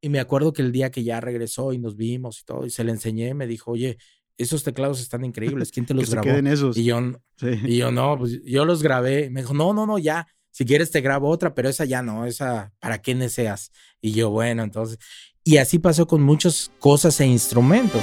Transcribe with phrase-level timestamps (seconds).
[0.00, 2.70] Y me acuerdo que el día que ya regresó y nos vimos y todo, y
[2.70, 3.98] se le enseñé, me dijo, oye,
[4.38, 6.24] esos teclados están increíbles, ¿quién te los que grabó?
[6.24, 6.76] Se queden esos.
[6.76, 7.00] Y yo,
[7.42, 9.30] y yo, no, pues yo los grabé.
[9.30, 12.26] Me dijo, no, no, no, ya, si quieres te grabo otra, pero esa ya no,
[12.26, 13.70] esa, ¿para qué deseas?
[14.00, 14.98] Y yo, bueno, entonces,
[15.44, 18.02] y así pasó con muchas cosas e instrumentos.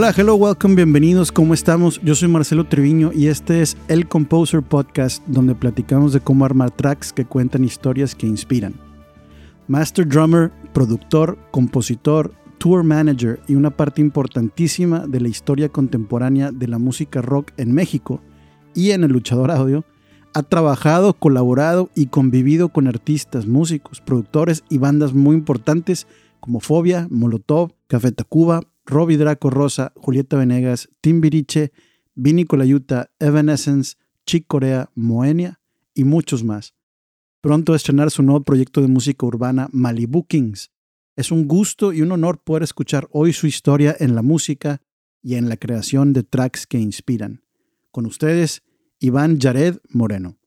[0.00, 2.00] Hola, hello, welcome, bienvenidos, ¿cómo estamos?
[2.04, 6.70] Yo soy Marcelo Treviño y este es El Composer Podcast, donde platicamos de cómo armar
[6.70, 8.74] tracks que cuentan historias que inspiran.
[9.66, 16.68] Master drummer, productor, compositor, tour manager y una parte importantísima de la historia contemporánea de
[16.68, 18.20] la música rock en México
[18.76, 19.84] y en el luchador audio,
[20.32, 26.06] ha trabajado, colaborado y convivido con artistas, músicos, productores y bandas muy importantes
[26.38, 31.72] como Fobia, Molotov, Café Tacuba, Robbie Draco Rosa, Julieta Venegas, Timbiriche,
[32.14, 35.60] Vini Colayuta, Evanescence, Chick Corea, Moenia
[35.94, 36.74] y muchos más.
[37.42, 40.70] Pronto a estrenar su nuevo proyecto de música urbana Malibu Kings.
[41.16, 44.80] Es un gusto y un honor poder escuchar hoy su historia en la música
[45.22, 47.42] y en la creación de tracks que inspiran.
[47.90, 48.62] Con ustedes,
[49.00, 50.38] Iván Yared Moreno.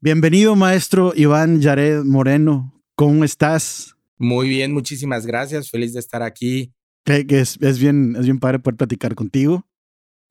[0.00, 2.82] Bienvenido, maestro Iván Yared Moreno.
[2.94, 3.96] ¿Cómo estás?
[4.16, 5.68] Muy bien, muchísimas gracias.
[5.68, 6.72] Feliz de estar aquí
[7.06, 9.66] que, es, es, bien, es bien padre poder platicar contigo.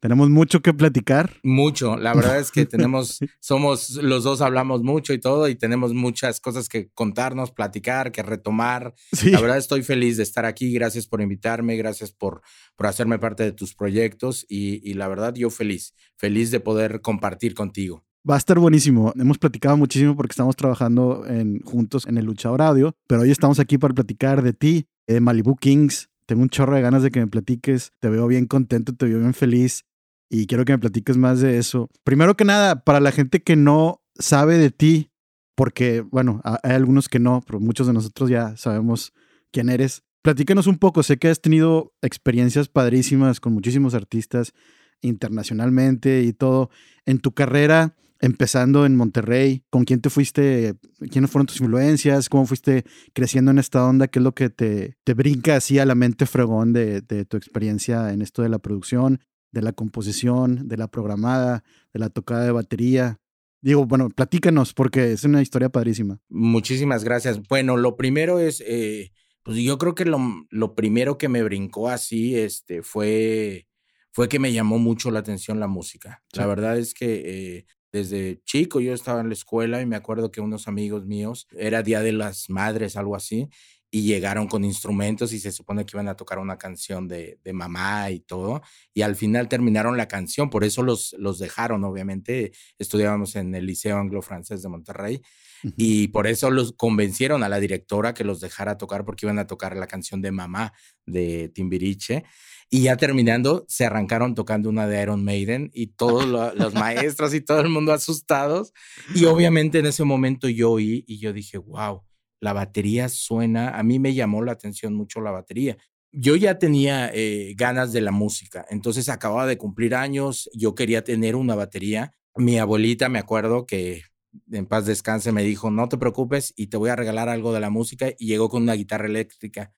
[0.01, 1.39] Tenemos mucho que platicar.
[1.41, 1.97] Mucho.
[1.97, 6.39] La verdad es que tenemos, somos, los dos hablamos mucho y todo, y tenemos muchas
[6.39, 8.93] cosas que contarnos, platicar, que retomar.
[9.13, 9.31] Sí.
[9.31, 10.71] La verdad estoy feliz de estar aquí.
[10.73, 12.41] Gracias por invitarme, gracias por,
[12.75, 17.01] por hacerme parte de tus proyectos y, y la verdad yo feliz, feliz de poder
[17.01, 18.05] compartir contigo.
[18.27, 19.13] Va a estar buenísimo.
[19.15, 23.59] Hemos platicado muchísimo porque estamos trabajando en, juntos en el Luchador Audio, pero hoy estamos
[23.59, 27.19] aquí para platicar de ti, de Malibu Kings, tengo un chorro de ganas de que
[27.19, 27.91] me platiques.
[27.99, 29.85] Te veo bien contento, te veo bien feliz
[30.29, 31.89] y quiero que me platiques más de eso.
[32.03, 35.11] Primero que nada, para la gente que no sabe de ti,
[35.55, 39.13] porque, bueno, hay algunos que no, pero muchos de nosotros ya sabemos
[39.51, 40.03] quién eres.
[40.21, 44.53] Platícanos un poco, sé que has tenido experiencias padrísimas con muchísimos artistas
[45.01, 46.69] internacionalmente y todo.
[47.05, 50.73] En tu carrera, empezando en Monterrey, ¿con quién te fuiste?
[51.11, 52.27] ¿Quiénes fueron tus influencias?
[52.27, 54.07] ¿Cómo fuiste creciendo en esta onda?
[54.07, 57.37] ¿Qué es lo que te, te brinca así a la mente fregón de, de, tu
[57.37, 59.21] experiencia en esto de la producción,
[59.51, 63.19] de la composición, de la programada, de la tocada de batería?
[63.61, 66.19] Digo, bueno, platícanos porque es una historia padrísima.
[66.29, 67.41] Muchísimas gracias.
[67.47, 69.11] Bueno, lo primero es, eh,
[69.43, 70.19] pues yo creo que lo,
[70.49, 73.67] lo, primero que me brincó así este, fue,
[74.11, 76.23] fue que me llamó mucho la atención la música.
[76.33, 76.39] Sí.
[76.39, 80.29] La verdad es que eh, desde chico yo estaba en la escuela y me acuerdo
[80.29, 83.47] que unos amigos míos, era Día de las Madres, algo así,
[83.89, 87.53] y llegaron con instrumentos y se supone que iban a tocar una canción de, de
[87.53, 88.61] mamá y todo,
[88.93, 93.65] y al final terminaron la canción, por eso los, los dejaron, obviamente, estudiábamos en el
[93.65, 95.21] Liceo Anglo-Francés de Monterrey,
[95.63, 95.73] uh -huh.
[95.77, 99.47] y por eso los convencieron a la directora que los dejara tocar porque iban a
[99.47, 100.73] tocar la canción de mamá
[101.05, 102.25] de Timbiriche.
[102.69, 107.33] Y ya terminando, se arrancaron tocando una de Iron Maiden y todos lo, los maestros
[107.33, 108.73] y todo el mundo asustados.
[109.13, 112.01] Y obviamente en ese momento yo oí y yo dije, wow,
[112.41, 115.77] la batería suena, a mí me llamó la atención mucho la batería.
[116.11, 121.03] Yo ya tenía eh, ganas de la música, entonces acababa de cumplir años, yo quería
[121.03, 122.13] tener una batería.
[122.35, 124.03] Mi abuelita, me acuerdo que
[124.51, 127.59] en paz descanse, me dijo, no te preocupes y te voy a regalar algo de
[127.59, 129.73] la música y llegó con una guitarra eléctrica.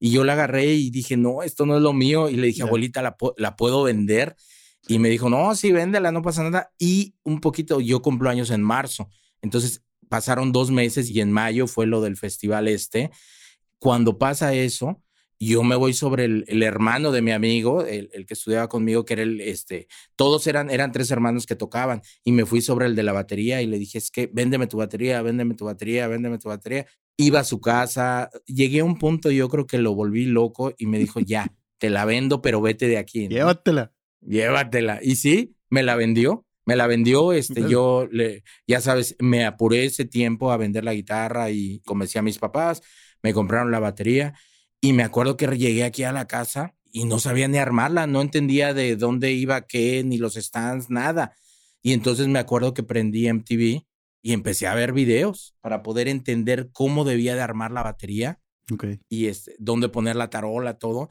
[0.00, 2.28] Y yo la agarré y dije, no, esto no es lo mío.
[2.28, 2.66] Y le dije, yeah.
[2.66, 4.36] abuelita, ¿la, ¿la, puedo vender?
[4.86, 6.72] Y me dijo, no, sí, véndela, no pasa nada.
[6.78, 9.08] Y un poquito, yo cumplo años en marzo.
[9.42, 13.10] Entonces pasaron dos meses y en mayo fue lo del festival este.
[13.78, 15.02] Cuando pasa eso,
[15.40, 19.04] yo me voy sobre el, el hermano de mi amigo, el, el, que estudiaba conmigo,
[19.04, 22.86] que era el, este, todos eran, eran tres hermanos que tocaban, y me fui sobre
[22.86, 26.08] el de la batería y le dije, es que véndeme tu batería, véndeme tu batería,
[26.08, 26.86] véndeme tu batería.
[27.18, 30.86] Iba a su casa, llegué a un punto, yo creo que lo volví loco y
[30.86, 33.24] me dijo, ya, te la vendo, pero vete de aquí.
[33.24, 33.34] ¿no?
[33.34, 33.92] Llévatela.
[34.20, 35.00] Llévatela.
[35.02, 36.46] Y sí, me la vendió.
[36.64, 40.92] Me la vendió, este, yo le, ya sabes, me apuré ese tiempo a vender la
[40.92, 42.82] guitarra y convencí a mis papás,
[43.22, 44.34] me compraron la batería
[44.78, 48.20] y me acuerdo que llegué aquí a la casa y no sabía ni armarla, no
[48.20, 51.34] entendía de dónde iba qué, ni los stands, nada.
[51.82, 53.86] Y entonces me acuerdo que prendí MTV
[54.22, 58.40] y empecé a ver videos para poder entender cómo debía de armar la batería
[58.72, 59.00] okay.
[59.08, 61.08] y este, dónde poner la tarola, todo.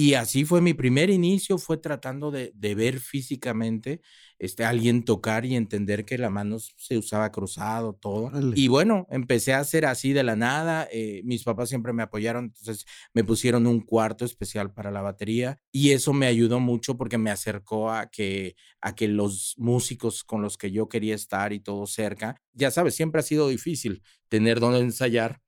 [0.00, 4.00] Y así fue mi primer inicio, fue tratando de, de ver físicamente
[4.38, 8.30] este, alguien tocar y entender que la mano se usaba cruzado, todo.
[8.54, 10.86] Y bueno, empecé a hacer así de la nada.
[10.92, 15.58] Eh, mis papás siempre me apoyaron, entonces me pusieron un cuarto especial para la batería
[15.72, 20.42] y eso me ayudó mucho porque me acercó a que, a que los músicos con
[20.42, 24.60] los que yo quería estar y todo cerca, ya sabes, siempre ha sido difícil tener
[24.60, 25.40] donde ensayar,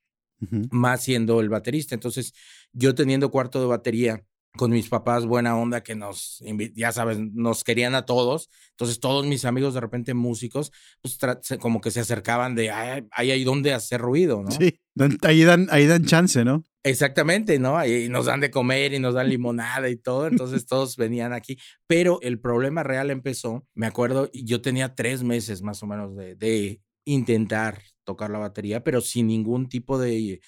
[0.72, 1.94] más siendo el baterista.
[1.94, 2.32] Entonces,
[2.72, 4.24] yo teniendo cuarto de batería,
[4.56, 6.42] con mis papás buena onda que nos,
[6.74, 8.50] ya sabes, nos querían a todos.
[8.70, 11.18] Entonces todos mis amigos de repente músicos, pues
[11.60, 14.50] como que se acercaban de, ahí hay donde hacer ruido, ¿no?
[14.50, 14.80] Sí,
[15.22, 16.64] ahí dan, ahí dan chance, ¿no?
[16.82, 17.76] Exactamente, ¿no?
[17.76, 21.58] Ahí nos dan de comer y nos dan limonada y todo, entonces todos venían aquí.
[21.86, 26.36] Pero el problema real empezó, me acuerdo, yo tenía tres meses más o menos de,
[26.36, 30.40] de intentar tocar la batería, pero sin ningún tipo de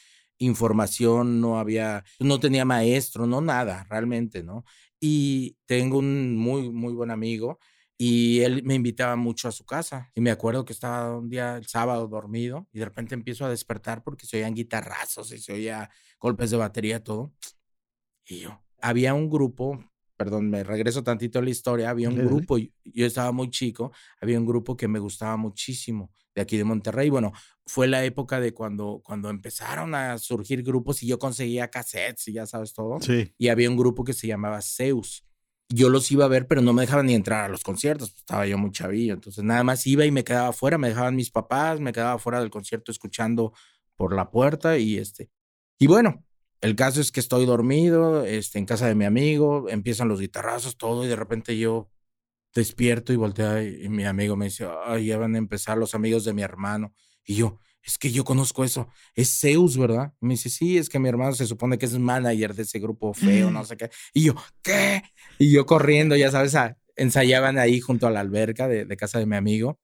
[0.44, 4.64] información, no había, no tenía maestro, no nada, realmente, ¿no?
[5.00, 7.58] Y tengo un muy, muy buen amigo
[7.98, 10.10] y él me invitaba mucho a su casa.
[10.14, 13.48] Y me acuerdo que estaba un día el sábado dormido y de repente empiezo a
[13.48, 17.32] despertar porque se oían guitarrazos y se oía golpes de batería, todo.
[18.26, 19.84] Y yo, había un grupo,
[20.22, 23.90] perdón, me regreso tantito a la historia, había un grupo, yo estaba muy chico,
[24.20, 27.10] había un grupo que me gustaba muchísimo de aquí de Monterrey.
[27.10, 27.32] Bueno,
[27.66, 32.34] fue la época de cuando, cuando empezaron a surgir grupos y yo conseguía cassettes y
[32.34, 33.00] ya sabes todo.
[33.00, 33.34] Sí.
[33.36, 35.24] Y había un grupo que se llamaba Zeus.
[35.68, 38.10] Yo los iba a ver, pero no me dejaban ni entrar a los conciertos.
[38.10, 39.14] Pues, estaba yo muy chavillo.
[39.14, 40.78] Entonces nada más iba y me quedaba afuera.
[40.78, 43.52] Me dejaban mis papás, me quedaba fuera del concierto escuchando
[43.96, 45.32] por la puerta y este.
[45.80, 46.24] Y bueno,
[46.62, 50.76] el caso es que estoy dormido, este, en casa de mi amigo, empiezan los guitarrazos,
[50.76, 51.90] todo, y de repente yo
[52.54, 56.24] despierto y volteo y, mi amigo me dice, ay, ya van a empezar los amigos
[56.24, 56.94] de mi hermano.
[57.24, 60.12] Y yo, es que yo conozco eso, es Zeus, ¿verdad?
[60.20, 63.12] me dice, sí, es que mi hermano se supone que es manager de ese grupo
[63.12, 63.90] feo, no sé qué.
[64.14, 65.02] Y yo, ¿qué?
[65.40, 66.54] Y yo corriendo, ya sabes,
[66.94, 69.80] ensayaban ahí junto a la alberca de, casa de mi amigo.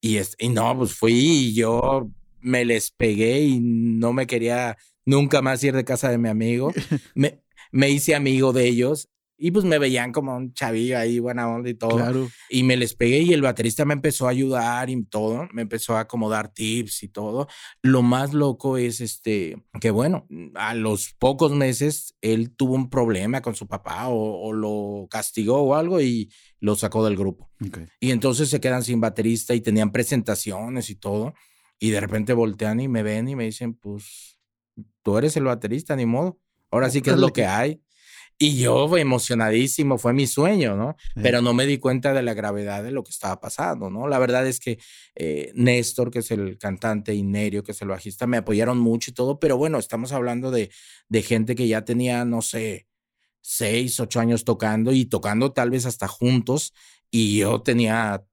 [0.00, 2.10] Y, es, y no, pues fui y yo
[2.40, 4.76] me les pegué y no me quería
[5.08, 6.72] nunca más ir de casa de mi amigo.
[7.14, 9.08] Me, me hice amigo de ellos
[9.40, 11.96] y pues me veían como un chavillo ahí, buena onda y todo.
[11.96, 12.28] Claro.
[12.50, 15.48] Y me les pegué y el baterista me empezó a ayudar y todo.
[15.52, 17.46] Me empezó a como dar tips y todo.
[17.80, 23.40] Lo más loco es este, que bueno, a los pocos meses él tuvo un problema
[23.40, 27.48] con su papá o, lo castigó o algo y lo sacó del grupo.
[28.00, 31.34] Y entonces se quedan sin baterista y tenían presentaciones y todo.
[31.78, 34.37] Y de repente voltean y me ven y me dicen, pues,
[35.02, 36.38] tú eres el baterista, ni modo.
[36.70, 37.80] Ahora sí que es lo que hay.
[38.40, 40.94] Y yo emocionadísimo, fue mi sueño, ¿no?
[41.16, 44.06] Pero no me di cuenta de la gravedad de lo que estaba pasando, ¿no?
[44.06, 44.78] La verdad es que
[45.16, 49.10] eh, Néstor, que es el cantante, y Nerio, que es el bajista, me apoyaron mucho
[49.10, 50.70] y todo, pero bueno, estamos hablando de,
[51.08, 52.86] de gente que ya tenía, no sé,
[53.40, 56.72] seis, ocho años tocando y tocando tal vez hasta juntos,
[57.10, 58.24] y yo tenía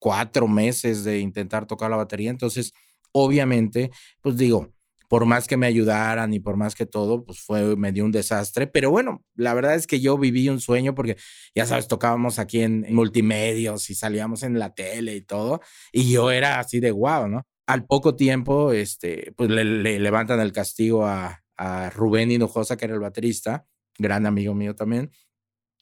[0.00, 2.72] cuatro meses de intentar tocar la batería, entonces,
[3.12, 4.74] obviamente, pues digo,
[5.08, 8.12] por más que me ayudaran y por más que todo, pues fue, me dio un
[8.12, 8.66] desastre.
[8.66, 11.16] Pero bueno, la verdad es que yo viví un sueño porque,
[11.54, 15.60] ya sabes, tocábamos aquí en, multimedios y salíamos en la tele y todo.
[15.92, 17.42] Y yo era así de guau, ¿no?
[17.66, 19.64] Al poco tiempo, este, pues le,
[19.98, 23.66] levantan el castigo a, a Rubén Hinojosa, que era el baterista,
[23.98, 25.10] gran amigo mío también.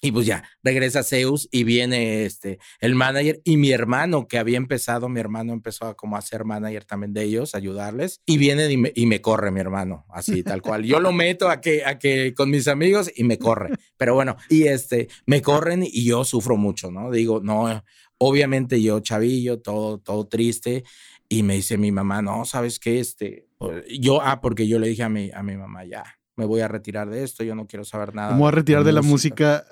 [0.04, 4.56] Y pues ya, regresa Zeus y viene este, el manager y mi hermano que había
[4.56, 8.20] empezado, mi hermano empezó a como a ser manager también de ellos, ayudarles.
[8.26, 10.82] Y viene y me, y me corre mi hermano, así tal cual.
[10.82, 13.70] Yo lo meto a que, a que con mis amigos y me corre.
[13.96, 17.12] Pero bueno, y este, me corren y yo sufro mucho, ¿no?
[17.12, 17.84] Digo, no,
[18.18, 20.82] obviamente yo chavillo, todo, todo triste.
[21.28, 22.98] Y me dice mi mamá, no, ¿sabes qué?
[22.98, 26.02] Este, pues, yo, ah, porque yo le dije a mi, a mi mamá, ya,
[26.34, 28.32] me voy a retirar de esto, yo no quiero saber nada.
[28.32, 29.64] ¿Cómo a retirar de, la música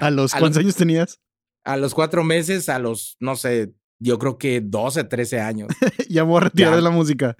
[0.00, 1.20] ¿A los cuántos años tenías?
[1.64, 5.68] A los cuatro meses, a los, no sé, yo creo que 12, 13 años.
[6.08, 7.36] ya me voy a retirar de la música.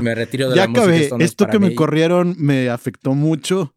[0.00, 0.86] Me retiro de la música.
[0.86, 1.24] Ya acabé.
[1.24, 3.74] Esto, que me corrieron me afectó mucho.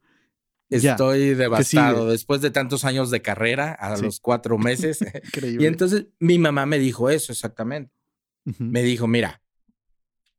[0.70, 2.10] Estoy devastado.
[2.10, 5.00] Después de tantos años de carrera, a los cuatro meses.
[5.26, 5.64] Increíble.
[5.64, 7.94] Y entonces mi mamá me dijo eso exactamente.
[8.60, 9.42] Me dijo, mira,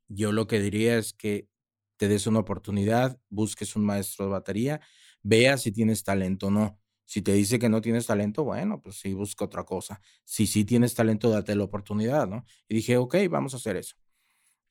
[0.09, 1.49] yo lo que diría es que
[1.97, 4.81] te des una oportunidad, busques un maestro de batería,
[5.23, 6.79] vea si tienes talento o no.
[7.07, 10.01] Si te dice que no tienes talento, bueno, pues sí, busca otra cosa.
[10.25, 12.45] Si sí tienes talento, date la oportunidad, ¿no?
[12.69, 13.97] Y dije, ok, vamos a hacer eso.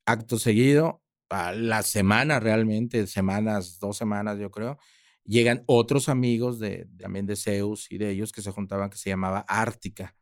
[0.06, 4.77] Acto seguido, a la semana realmente, semanas, dos semanas yo creo,
[5.24, 9.10] llegan otros amigos de, también de Zeus y de ellos que se juntaban, que se
[9.10, 10.15] llamaba Ártica.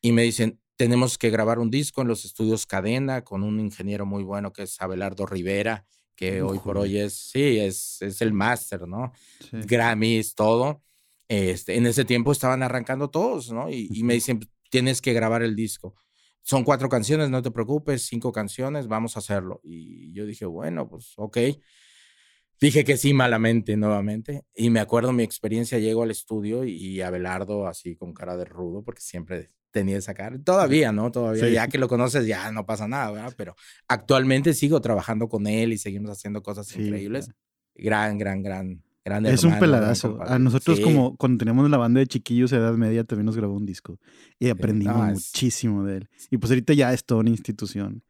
[0.00, 4.06] Y me dicen, tenemos que grabar un disco en los estudios Cadena con un ingeniero
[4.06, 5.84] muy bueno que es Abelardo Rivera,
[6.14, 9.12] que hoy por hoy es, sí, es, es el máster, ¿no?
[9.52, 10.82] Grammys, todo.
[11.28, 13.70] Este, en ese tiempo estaban arrancando todos, ¿no?
[13.70, 15.94] Y, y me dicen, tienes que grabar el disco.
[16.42, 19.60] Son cuatro canciones, no te preocupes, cinco canciones, vamos a hacerlo.
[19.62, 21.38] Y yo dije, bueno, pues ok.
[22.60, 24.42] Dije que sí malamente nuevamente.
[24.54, 28.82] Y me acuerdo mi experiencia, llego al estudio y Abelardo así con cara de rudo,
[28.82, 30.38] porque siempre tenía esa cara.
[30.42, 31.12] Todavía, ¿no?
[31.12, 33.34] Todavía, ya que lo conoces, ya no pasa nada, ¿verdad?
[33.36, 33.54] Pero
[33.86, 37.30] actualmente sigo trabajando con él y seguimos haciendo cosas increíbles.
[37.74, 39.26] Gran, gran, gran, gran.
[39.26, 40.18] Es un peladazo.
[40.22, 43.54] A nosotros, como cuando teníamos la banda de chiquillos de edad media, también nos grabó
[43.54, 43.98] un disco
[44.38, 46.08] y aprendimos muchísimo de él.
[46.30, 48.02] Y pues ahorita ya es toda una institución.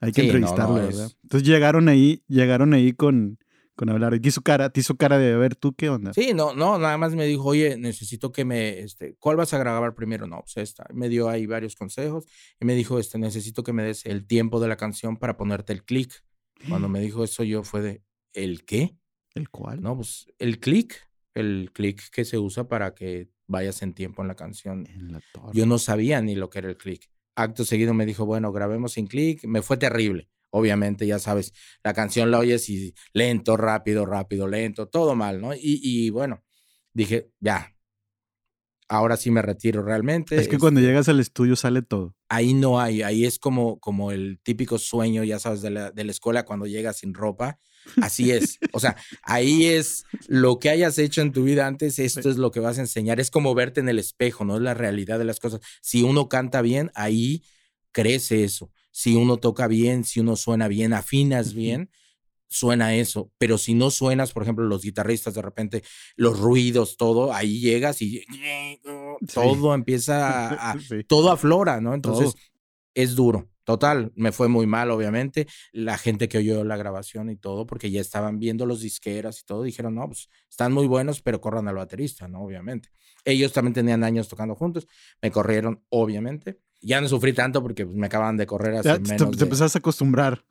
[0.00, 1.10] Hay que entrevistarlo, ¿verdad?
[1.22, 3.38] Entonces llegaron ahí, llegaron ahí con
[3.76, 4.18] con hablar.
[4.20, 6.12] Y su cara, te hizo cara de ver tú qué onda.
[6.14, 9.58] Sí, no, no, nada más me dijo, oye, necesito que me, este, ¿cuál vas a
[9.58, 10.26] grabar primero?
[10.26, 10.86] No, pues esta.
[10.92, 12.24] Me dio ahí varios consejos
[12.58, 15.72] y me dijo, este, necesito que me des el tiempo de la canción para ponerte
[15.72, 16.24] el clic.
[16.68, 18.96] Cuando me dijo eso, yo fue de, ¿el qué?
[19.36, 19.80] ¿El cuál?
[19.82, 24.28] No, pues el clic, el clic que se usa para que vayas en tiempo en
[24.28, 24.88] la canción.
[25.52, 27.08] yo no sabía ni lo que era el clic.
[27.36, 29.44] Acto seguido me dijo, bueno, grabemos sin clic.
[29.44, 31.52] Me fue terrible obviamente, ya sabes,
[31.84, 35.50] la canción la oyes y lento, rápido, rápido, lento, todo mal, ¿no?
[35.54, 36.42] Y, bueno,
[36.94, 37.76] dije, ya,
[38.88, 40.36] ahora sí me retiro realmente.
[40.36, 42.16] Es que cuando este llegas al estudio sale todo.
[42.30, 46.04] Ahí no hay, ahí es como, como el típico sueño, ya sabes, de la, de
[46.04, 47.58] la escuela cuando llegas sin ropa.
[48.00, 48.58] Así es.
[48.72, 52.50] O sea, ahí es lo que hayas hecho en tu vida antes, esto es lo
[52.50, 53.20] que vas a enseñar.
[53.20, 55.60] Es como verte en el espejo, no es la realidad de las cosas.
[55.80, 57.42] Si uno canta bien, ahí
[57.92, 61.90] crece eso si uno toca bien, si uno suena bien, afinas bien,
[62.48, 63.30] suena eso.
[63.36, 65.82] Pero si no suenas, por ejemplo, los guitarristas de repente,
[66.16, 68.24] los ruidos, todo, ahí llegas y
[69.34, 70.76] todo empieza a,
[71.08, 71.92] todo aflora, ¿no?
[71.92, 72.36] Entonces
[72.94, 73.50] es duro.
[73.66, 75.46] Total, me fue muy mal, obviamente.
[75.72, 79.44] La gente que oyó la grabación y todo, porque ya estaban viendo los disqueras y
[79.44, 82.42] todo, dijeron, no, pues están muy buenos, pero corran al baterista, ¿no?
[82.42, 82.88] Obviamente.
[83.24, 84.86] Ellos también tenían años tocando juntos,
[85.20, 89.36] me corrieron, obviamente ya no sufrí tanto porque pues, me acaban de correr hace menos.
[89.36, 90.44] Te, empezaste a acostumbrar.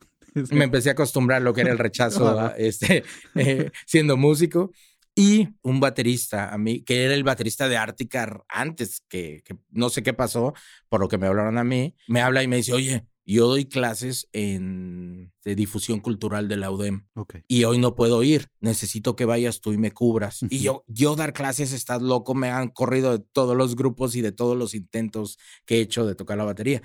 [0.50, 3.04] Me empecé a acostumbrar lo que era el rechazo este,
[3.34, 4.70] eh, siendo músico.
[5.18, 8.14] Y un baterista, a mí, que era el baterista de Arctic
[8.48, 10.52] antes, que, que no sé qué pasó,
[10.90, 13.64] por lo que me hablaron a mí, me habla y me dice, oye, yo doy
[13.64, 17.06] clases en, de difusión cultural de la UDEM
[17.48, 18.48] y hoy no puedo ir.
[18.60, 20.44] Necesito que vayas tú y me cubras.
[20.48, 22.34] Y yo, yo dar clases, estás loco.
[22.34, 26.06] Me han corrido de todos los grupos y de todos los intentos que he hecho
[26.06, 26.82] de tocar la batería.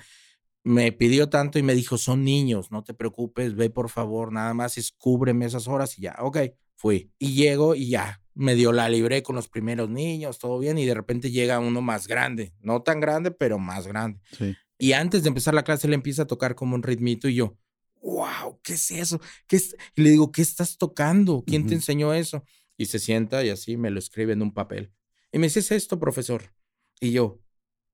[0.64, 4.54] Me pidió tanto y me dijo, son niños, no te preocupes, ve por favor, nada
[4.54, 6.38] más es cúbreme esas horas y ya, ok,
[6.82, 7.12] fui.
[7.20, 10.84] Y llego y ya, me dio la libre con los primeros niños, todo bien, y
[10.84, 14.20] de repente llega uno más grande, no tan grande, pero más grande.
[14.36, 14.56] Sí.
[14.78, 17.56] Y antes de empezar la clase, le empieza a tocar como un ritmito y yo,
[18.02, 19.20] wow, ¿qué es eso?
[19.46, 19.60] ¿Qué
[19.94, 21.44] Y le digo, ¿qué estás tocando?
[21.46, 22.42] ¿Quién te enseñó eso?
[22.76, 24.92] Y se sienta y así me lo escribe en un papel.
[25.30, 26.52] Y me dice, ¿es esto, profesor?
[27.00, 27.40] Y yo,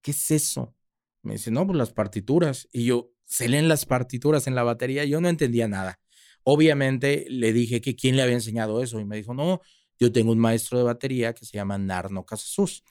[0.00, 0.74] ¿qué es eso?
[1.22, 2.66] Me dice, no, pues las partituras.
[2.72, 5.04] Y yo, se leen las partituras en la batería.
[5.04, 6.00] Yo no entendía nada.
[6.50, 8.98] Obviamente le dije que quién le había enseñado eso.
[8.98, 9.60] Y me dijo, no,
[9.98, 12.82] yo tengo un maestro de batería que se llama Narno Casasus.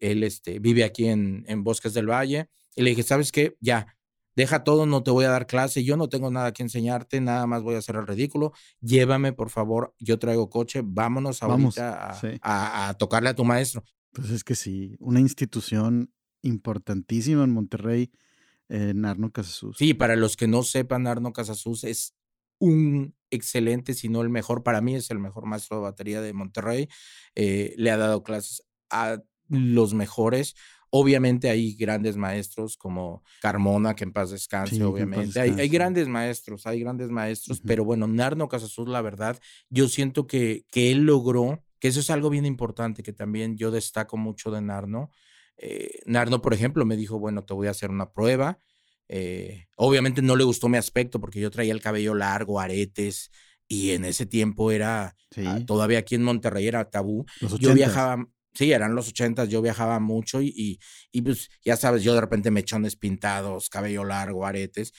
[0.00, 3.58] Él este, vive aquí en, en Bosques del Valle y le dije, ¿sabes qué?
[3.60, 3.94] Ya,
[4.36, 7.46] deja todo, no te voy a dar clase, yo no tengo nada que enseñarte, nada
[7.46, 12.94] más voy a hacer el ridículo, llévame por favor, yo traigo coche, vámonos ahorita a,
[12.98, 13.84] tocarle a tu maestro.
[14.12, 18.10] Pues es que sí, una institución importantísima en Monterrey,
[18.70, 19.76] eh, Narno Casasus.
[19.76, 22.14] Sí, para los que no sepan, Narno Casasus es
[22.64, 26.32] un excelente, si no el mejor, para mí es el mejor maestro de batería de
[26.32, 26.88] Monterrey,
[27.34, 29.18] eh, le ha dado clases a
[29.48, 30.54] los mejores.
[30.90, 35.40] Obviamente hay grandes maestros como Carmona, que en paz descanse, obviamente.
[35.40, 40.64] Hay, grandes maestros, hay grandes maestros, pero bueno, Narno Casasuz, la verdad, yo siento que,
[40.70, 44.60] que él logró, que eso es algo bien importante, que también yo destaco mucho de
[44.60, 45.10] Narno.
[45.56, 48.60] Eh, Narno, por ejemplo, me dijo, bueno, te voy a hacer una prueba.
[49.08, 53.30] Eh, obviamente no le gustó mi aspecto porque yo traía el cabello largo, aretes,
[53.68, 57.24] y en ese tiempo era, ah, todavía aquí en Monterrey era tabú.
[57.58, 60.78] Yo viajaba, sí, eran los ochentas, yo viajaba mucho y,
[61.12, 64.92] y, pues ya sabes, yo de repente mechones pintados, cabello largo, aretes.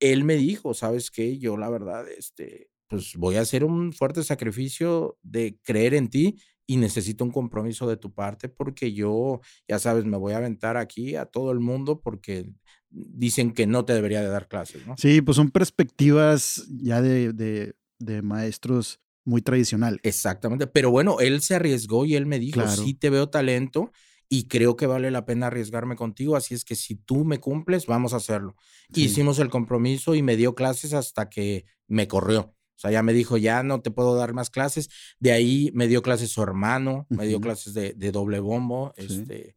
[0.00, 1.38] Él me dijo, ¿sabes qué?
[1.38, 6.36] Yo la verdad, este, pues voy a hacer un fuerte sacrificio de creer en ti
[6.66, 10.76] y necesito un compromiso de tu parte porque yo, ya sabes, me voy a aventar
[10.76, 12.50] aquí a todo el mundo porque
[12.92, 14.94] dicen que no te debería de dar clases, ¿no?
[14.96, 20.00] Sí, pues son perspectivas ya de, de, de maestros muy tradicional.
[20.02, 23.92] Exactamente, pero bueno, él se arriesgó y él me dijo, sí te veo talento
[24.28, 27.86] y creo que vale la pena arriesgarme contigo, así es que si tú me cumples,
[27.86, 28.56] vamos a hacerlo.
[28.94, 32.40] Hicimos el compromiso y me dio clases hasta que me corrió.
[32.74, 34.88] O sea, ya me dijo, ya no te puedo dar más clases.
[35.20, 39.54] De ahí me dio clases su hermano, me dio clases de, doble bombo, este,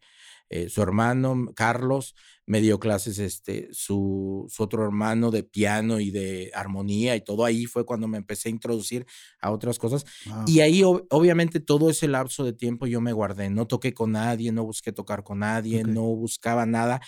[0.49, 6.11] eh, su hermano, Carlos, me dio clases este, su, su, otro hermano de piano y
[6.11, 9.05] de armonía y todo ahí fue cuando me empecé a introducir
[9.41, 10.05] a otras cosas.
[10.45, 14.51] Y ahí obviamente todo ese lapso de tiempo yo me guardé, no toqué con nadie,
[14.51, 17.01] no busqué tocar con nadie, no buscaba nada.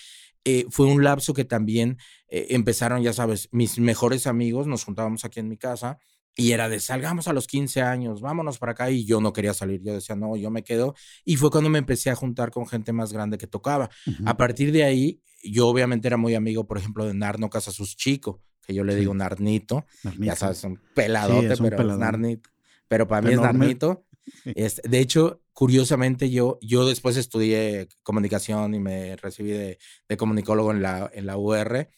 [0.43, 1.97] Eh, fue un lapso que también
[2.29, 5.99] eh, empezaron, ya sabes, mis mejores amigos, nos juntábamos aquí en mi casa
[6.39, 8.91] y era de salgamos a los 15 años, vámonos para acá.
[8.91, 9.81] Y yo no quería salir.
[9.81, 10.93] Yo decía, no, yo me quedo.
[11.25, 13.89] Y fue cuando me empecé a juntar con gente más grande que tocaba.
[14.23, 18.43] A partir de ahí, yo obviamente era muy amigo, por ejemplo, de Narno Casasus Chico,
[18.61, 19.87] que yo le digo Narnito.
[20.19, 22.51] Ya sabes, un peladote, pero es Narnito.
[22.87, 24.05] Pero para mí es Narnito.
[24.45, 29.79] Este, de hecho, curiosamente, yo, yo después estudié comunicación y me recibí de,
[30.17, 31.89] comunicólogo en la, en la UR.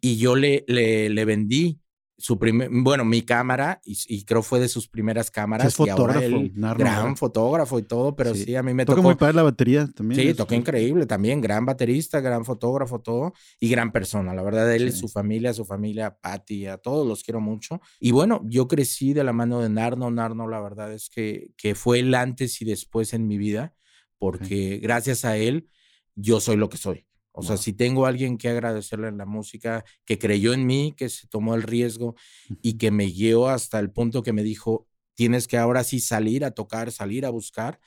[0.00, 1.78] Y yo le, le, le vendí
[2.20, 5.68] su primer, bueno, mi cámara, y, creo fue de sus primeras cámaras.
[5.68, 8.96] Es fotógrafo, y gran fotógrafo y todo, pero sí, a mí me tocó.
[8.96, 10.20] Toca muy padre la batería también.
[10.20, 14.34] Sí, toca increíble también, gran baterista, gran fotógrafo, todo, y gran persona.
[14.34, 17.80] La verdad, él, su familia, su familia, Patty, a todos los quiero mucho.
[18.00, 20.10] Y bueno, yo crecí de la mano de Narno.
[20.10, 23.74] Narno, la verdad es que, que fue el antes y después en mi vida,
[24.18, 25.68] porque gracias a él,
[26.16, 27.07] yo soy lo que soy.
[27.38, 30.92] O sea, si tengo a alguien que agradecerle en la música, que creyó en mí,
[30.96, 32.16] que se tomó el riesgo
[32.62, 36.44] y que me guió hasta el punto que me dijo, tienes que ahora sí salir
[36.44, 37.78] a tocar, salir a buscar.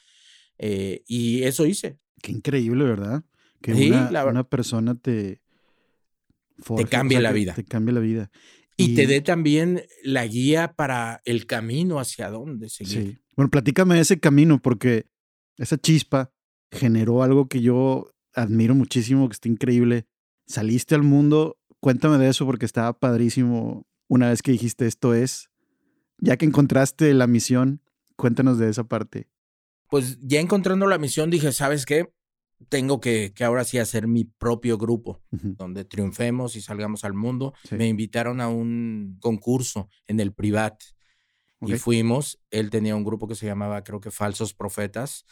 [0.58, 2.00] Eh, y eso hice.
[2.22, 3.26] Qué increíble, ¿verdad?
[3.62, 5.42] Que una, persona te...
[6.78, 7.54] te cambie la vida.
[7.54, 8.32] Te cambia la vida.
[8.78, 13.04] Y, te dé también la guía para el camino hacia dónde seguir.
[13.04, 13.18] Sí.
[13.36, 15.08] Bueno, platícame ese camino, porque
[15.58, 16.32] esa chispa
[16.72, 20.06] generó algo que yo admiro muchísimo, que está increíble.
[20.46, 25.50] Saliste al mundo, cuéntame de eso porque estaba padrísimo una vez que dijiste esto es.
[26.18, 27.82] Ya que encontraste la misión,
[28.16, 29.28] cuéntanos de esa parte.
[29.90, 32.14] Pues ya encontrando la misión dije, ¿sabes qué?
[32.70, 37.54] Tengo que, que ahora sí hacer mi propio grupo, donde triunfemos y salgamos al mundo.
[37.72, 40.80] Me invitaron a un concurso en el Privat
[41.62, 42.40] y fuimos.
[42.52, 45.26] Él tenía un grupo que se llamaba, creo que Falsos Profetas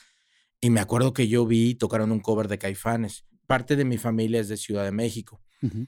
[0.61, 3.25] y me acuerdo que yo vi, tocaron un cover de Caifanes.
[3.47, 5.41] Parte de mi familia es de Ciudad de México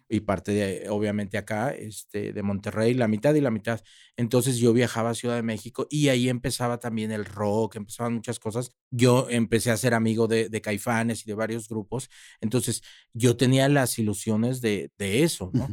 [0.09, 3.81] y parte de, obviamente, acá, este, de Monterrey, la mitad y la mitad.
[4.17, 8.39] Entonces yo viajaba a Ciudad de México y ahí empezaba también el rock, empezaban muchas
[8.39, 8.71] cosas.
[8.89, 12.09] Yo empecé a ser amigo de, de Caifanes y de varios grupos.
[12.41, 12.81] Entonces
[13.13, 15.69] yo tenía las ilusiones de, de eso, ¿no?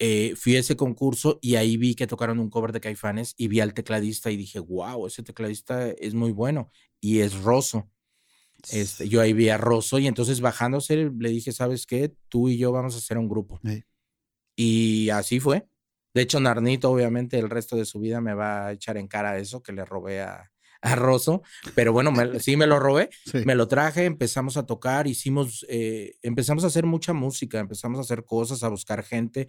[0.00, 3.48] Eh, fui a ese concurso y ahí vi que tocaron un cover de Caifanes y
[3.48, 6.70] vi al tecladista y dije, wow, ese tecladista es muy bueno
[7.00, 7.90] y es roso.
[8.70, 12.14] Este, yo ahí vi a Rosso y entonces bajándose le dije, ¿sabes qué?
[12.28, 13.60] Tú y yo vamos a hacer un grupo.
[14.56, 15.66] Y así fue.
[16.14, 19.36] De hecho, Narnito, obviamente, el resto de su vida me va a echar en cara
[19.38, 21.42] eso que le robé a, a Rosso.
[21.74, 23.10] Pero bueno, sí me lo robé,
[23.44, 28.02] me lo traje, empezamos a tocar, hicimos, eh, empezamos a hacer mucha música, empezamos a
[28.02, 29.48] hacer cosas, a buscar gente.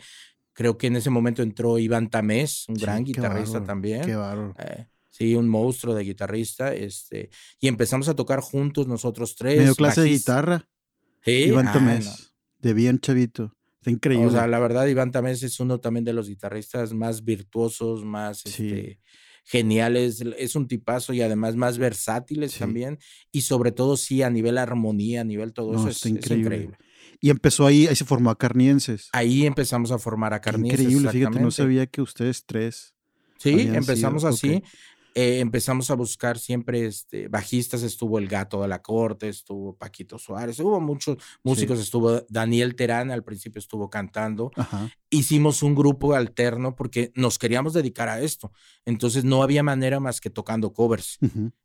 [0.53, 4.01] Creo que en ese momento entró Iván Tamés, un gran guitarrista también.
[4.05, 4.13] Qué.
[4.57, 6.73] Eh, Sí, un monstruo de guitarrista.
[6.73, 7.29] Este,
[7.61, 9.59] y empezamos a tocar juntos nosotros tres.
[9.59, 10.67] Medio clase de guitarra.
[11.23, 11.31] Sí.
[11.31, 13.55] Iván ah, Tamés, de bien chavito.
[13.79, 14.27] Está increíble.
[14.27, 18.45] O sea, la verdad, Iván Tamés es uno también de los guitarristas más virtuosos, más
[18.45, 18.99] este,
[19.45, 20.21] geniales.
[20.37, 22.99] Es un tipazo y además más versátiles también.
[23.31, 26.71] Y sobre todo, sí, a nivel armonía, a nivel todo eso, es increíble.
[27.21, 29.07] Y empezó ahí, ahí se formó a Carnienses.
[29.13, 30.81] Ahí empezamos a formar a Carnienses.
[30.81, 32.95] Increíble, fíjate, no sabía que ustedes tres.
[33.37, 34.61] Sí, empezamos así.
[35.17, 40.19] Eh, empezamos a buscar siempre este, bajistas, estuvo el gato de la corte, estuvo Paquito
[40.19, 44.51] Suárez, hubo muchos músicos, estuvo Daniel Terán, al principio estuvo cantando.
[45.09, 48.51] Hicimos un grupo alterno porque nos queríamos dedicar a esto,
[48.83, 51.17] entonces no había manera más que tocando covers.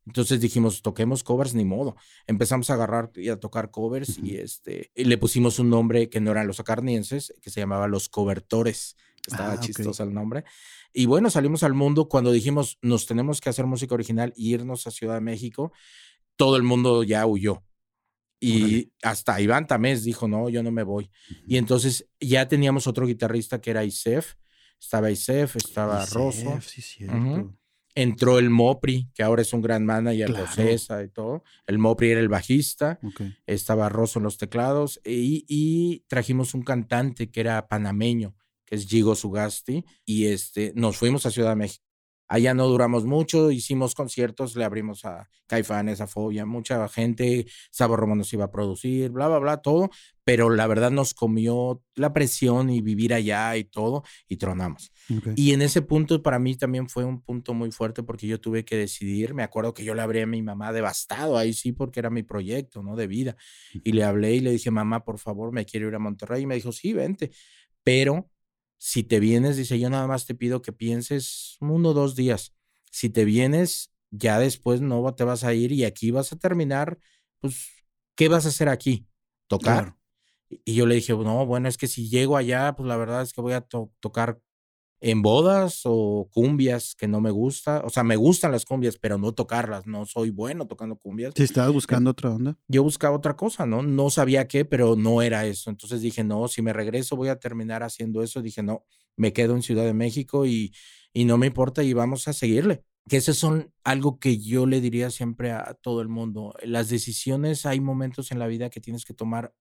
[0.07, 1.97] Entonces dijimos, toquemos covers, ni modo.
[2.29, 6.31] Empezamos a agarrar y a tocar covers y, este, le pusimos un nombre que no
[6.31, 8.95] eran los acarnienses, que se llamaba Los Cobertores,
[9.27, 10.45] estaba ah, chistoso el nombre.
[10.93, 14.87] Y bueno, salimos al mundo cuando dijimos, nos tenemos que hacer música original e irnos
[14.87, 15.73] a Ciudad de México,
[16.37, 17.63] todo el mundo ya huyó.
[18.41, 21.11] Y hasta Iván Tamés dijo, no, yo no me voy.
[21.47, 24.37] Y entonces ya teníamos otro guitarrista que era Isef,
[24.81, 26.59] estaba Isef, estaba Rosso.
[27.95, 31.03] Entró el Mopri, que ahora es un gran manager, claro.
[31.05, 31.45] y todo.
[31.67, 32.99] El Mopri era el bajista,
[33.47, 38.35] estaba Rosso en los teclados y, y, trajimos un cantante que era panameño,
[38.71, 41.85] que es Gigo Sugasti, y este, nos fuimos a Ciudad de México.
[42.29, 47.99] Allá no duramos mucho, hicimos conciertos, le abrimos a Caifanes, a Fobia, mucha gente, Sabor
[47.99, 49.91] Romo nos iba a producir, bla, bla, bla, todo,
[50.23, 54.93] pero la verdad nos comió la presión y vivir allá y todo, y tronamos.
[55.35, 58.65] Y en ese punto para mí también fue un punto muy fuerte porque yo tuve
[58.65, 61.99] que decidir, me acuerdo que yo le hablé a mi mamá devastado, ahí sí, porque
[61.99, 62.95] era mi proyecto, ¿no?
[62.95, 63.35] De vida.
[63.83, 66.45] Y le hablé y le dije, mamá, por favor, me quiero ir a Monterrey.
[66.45, 67.33] Y me dijo, sí, vente,
[67.83, 68.31] pero
[68.83, 72.55] si te vienes, dice, yo nada más te pido que pienses uno o dos días.
[72.91, 76.99] Si te vienes, ya después no te vas a ir y aquí vas a terminar,
[77.41, 77.69] pues,
[78.15, 79.07] ¿qué vas a hacer aquí?
[79.49, 79.97] Tocar.
[80.65, 83.35] Y yo le dije, no, bueno, es que si llego allá, pues la verdad es
[83.35, 84.41] que voy a tocar
[85.01, 87.83] en bodas o cumbias que no me gusta.
[87.85, 89.87] O sea, me gustan las cumbias, pero no tocarlas.
[89.87, 91.33] No soy bueno tocando cumbias.
[91.35, 92.59] Si estabas buscando otra onda.
[92.69, 93.83] Yo buscaba otra cosa, ¿no?
[93.83, 95.71] No sabía qué, pero no era eso.
[95.71, 98.43] Entonces dije, no, si me regreso voy a terminar haciendo eso.
[98.43, 98.85] Dije, no,
[99.17, 100.75] me quedo en Ciudad de México y,
[101.13, 102.85] y no me importa y vamos a seguirle.
[103.09, 106.55] Que esos son algo que yo le diría siempre a todo el mundo.
[106.63, 109.55] Las decisiones, hay momentos en la vida que tienes que tomar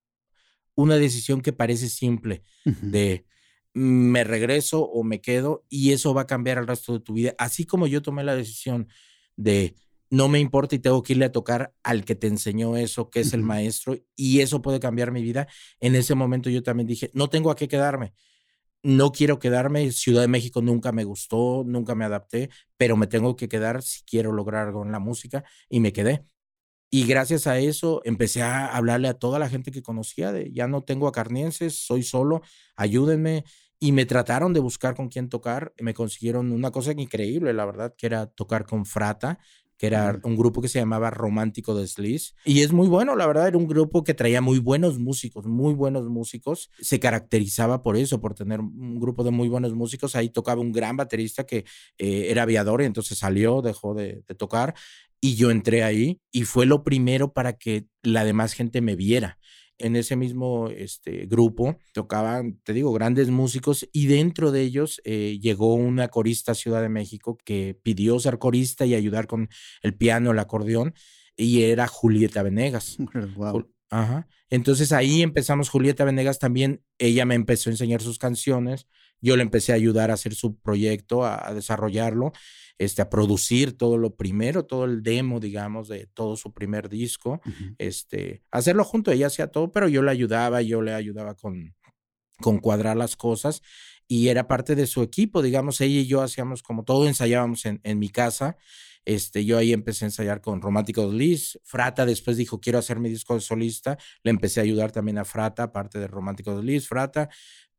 [0.74, 3.26] una decisión que parece simple, de
[3.72, 7.34] me regreso o me quedo y eso va a cambiar el resto de tu vida.
[7.38, 8.88] Así como yo tomé la decisión
[9.36, 9.74] de
[10.10, 13.20] no me importa y tengo que irle a tocar al que te enseñó eso, que
[13.20, 15.46] es el maestro, y eso puede cambiar mi vida.
[15.78, 18.12] En ese momento yo también dije, no tengo a qué quedarme.
[18.82, 19.92] No quiero quedarme.
[19.92, 24.02] Ciudad de México nunca me gustó, nunca me adapté, pero me tengo que quedar si
[24.04, 26.24] quiero lograr algo en la música y me quedé.
[26.92, 30.66] Y gracias a eso empecé a hablarle a toda la gente que conocía de ya
[30.66, 32.42] no tengo a carnienses, soy solo,
[32.76, 33.44] ayúdenme.
[33.82, 35.72] Y me trataron de buscar con quién tocar.
[35.80, 39.38] Me consiguieron una cosa increíble, la verdad, que era tocar con Frata,
[39.80, 42.34] que era un grupo que se llamaba Romántico de Sliss.
[42.44, 45.72] Y es muy bueno, la verdad, era un grupo que traía muy buenos músicos, muy
[45.72, 46.70] buenos músicos.
[46.82, 50.16] Se caracterizaba por eso, por tener un grupo de muy buenos músicos.
[50.16, 51.64] Ahí tocaba un gran baterista que
[51.96, 54.74] eh, era aviador y entonces salió, dejó de, de tocar.
[55.18, 59.38] Y yo entré ahí y fue lo primero para que la demás gente me viera.
[59.80, 65.38] En ese mismo este, grupo tocaban, te digo, grandes músicos y dentro de ellos eh,
[65.40, 69.48] llegó una corista a Ciudad de México que pidió ser corista y ayudar con
[69.82, 70.94] el piano, el acordeón,
[71.36, 72.98] y era Julieta Venegas.
[73.90, 74.28] Ajá.
[74.50, 78.86] Entonces ahí empezamos Julieta Venegas también, ella me empezó a enseñar sus canciones,
[79.20, 82.32] yo le empecé a ayudar a hacer su proyecto, a desarrollarlo
[82.80, 87.42] este, a producir todo lo primero, todo el demo, digamos, de todo su primer disco,
[87.76, 91.74] este, hacerlo junto, ella hacía todo, pero yo le ayudaba, yo le ayudaba con,
[92.40, 93.60] con cuadrar las cosas
[94.08, 97.82] y era parte de su equipo, digamos, ella y yo hacíamos como todo, ensayábamos en,
[97.84, 98.56] en mi casa,
[99.04, 101.58] este, yo ahí empecé a ensayar con Románticos Liz.
[101.64, 103.98] Frata después dijo, quiero hacer mi disco de solista.
[104.22, 106.86] Le empecé a ayudar también a Frata, aparte de Románticos Liz.
[106.86, 107.30] Frata,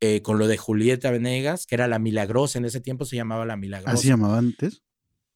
[0.02, 2.58] eh, con lo de Julieta Venegas, que era La Milagrosa.
[2.60, 3.94] En ese tiempo se llamaba La Milagrosa.
[3.94, 4.84] ¿Así llamaba antes?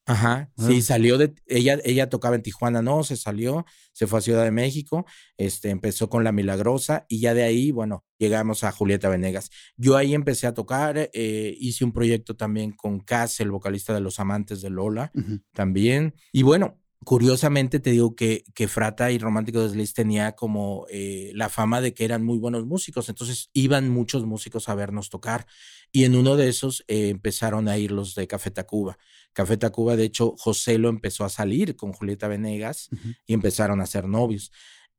[0.08, 4.22] Ajá, sí, salió de, ella, ella tocaba en Tijuana, no, se salió, se fue a
[4.22, 8.72] Ciudad de México, este, empezó con La Milagrosa y ya de ahí, bueno, llegamos a
[8.72, 9.50] Julieta Venegas.
[9.78, 14.02] Yo ahí empecé a tocar, eh, hice un proyecto también con Cass, el vocalista de
[14.02, 15.12] Los Amantes de Lola,
[15.54, 16.14] también.
[16.32, 21.50] Y bueno, curiosamente te digo que, que Frata y Romántico Desliz tenía como eh, la
[21.50, 25.46] fama de que eran muy buenos músicos, entonces iban muchos músicos a vernos tocar
[25.92, 28.98] y en uno de esos eh, empezaron a ir los de Café Tacuba.
[29.32, 32.90] Café Tacuba, de hecho, José lo empezó a salir con Julieta Venegas
[33.26, 34.52] y empezaron a ser novios.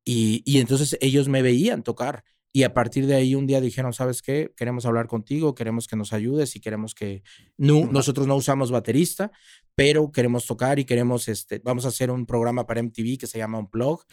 [0.04, 2.24] Y, y, entonces ellos me veían tocar.
[2.52, 4.52] Y a partir de ahí un día dijeron, ¿sabes qué?
[4.56, 7.22] Queremos hablar contigo, queremos que nos ayudes y queremos que...
[7.58, 9.30] No, nosotros no usamos baterista,
[9.76, 13.38] pero queremos tocar y queremos, este, vamos a hacer un programa para MTV que se
[13.38, 14.04] llama Unplug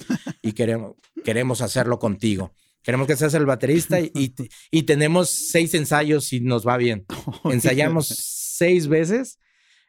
[0.43, 2.53] y queremos, queremos hacerlo contigo.
[2.83, 4.35] Queremos que seas el baterista y, y,
[4.69, 7.05] y tenemos seis ensayos y nos va bien.
[7.45, 9.39] Ensayamos seis veces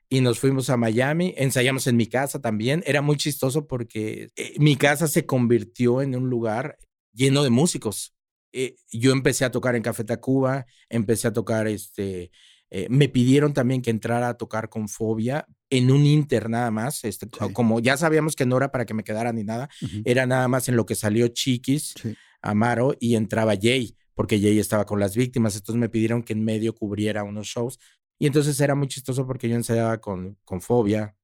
[0.08, 2.84] y nos fuimos a Miami, ensayamos en mi casa también.
[2.86, 6.78] Era muy chistoso porque eh, mi casa se convirtió en un lugar
[7.12, 8.14] lleno de músicos.
[8.52, 12.30] Eh, yo empecé a tocar en Café Tacuba, empecé a tocar, este,
[12.70, 17.04] eh, me pidieron también que entrara a tocar con Fobia en un inter nada más,
[17.04, 19.68] este, como ya sabíamos que no era para que me quedara ni nada,
[20.04, 21.94] era nada más en lo que salió Chiquis,
[22.40, 26.44] Amaro y entraba Jay porque Jay estaba con las víctimas, entonces me pidieron que en
[26.44, 27.78] medio cubriera unos shows
[28.18, 31.16] y entonces era muy chistoso porque yo ensayaba con, con Fobia,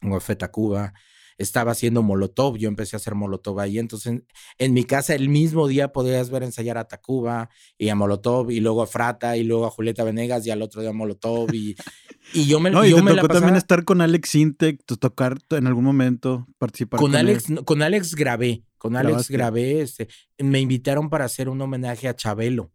[0.00, 0.92] con Feta Cuba,
[1.38, 4.22] estaba haciendo Molotov, yo empecé a hacer Molotov ahí, entonces
[4.58, 8.60] en, mi casa el mismo día podías ver ensayar a Tacuba y a Molotov y
[8.60, 11.76] luego a Frata y luego a Julieta Venegas y al otro día a Molotov y,
[12.34, 15.38] y yo me, no, yo y te me tocó también estar con Alex Intec, tocar
[15.50, 17.46] en algún momento, participar con, Alex.
[17.64, 22.72] Con Alex grabé, con Alex grabé, este, me invitaron para hacer un homenaje a Chabelo,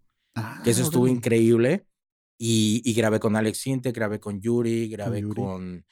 [0.64, 1.86] que eso estuvo increíble
[2.38, 5.86] Y, grabé con Alex Sinte, grabé con Yuri, grabé con, con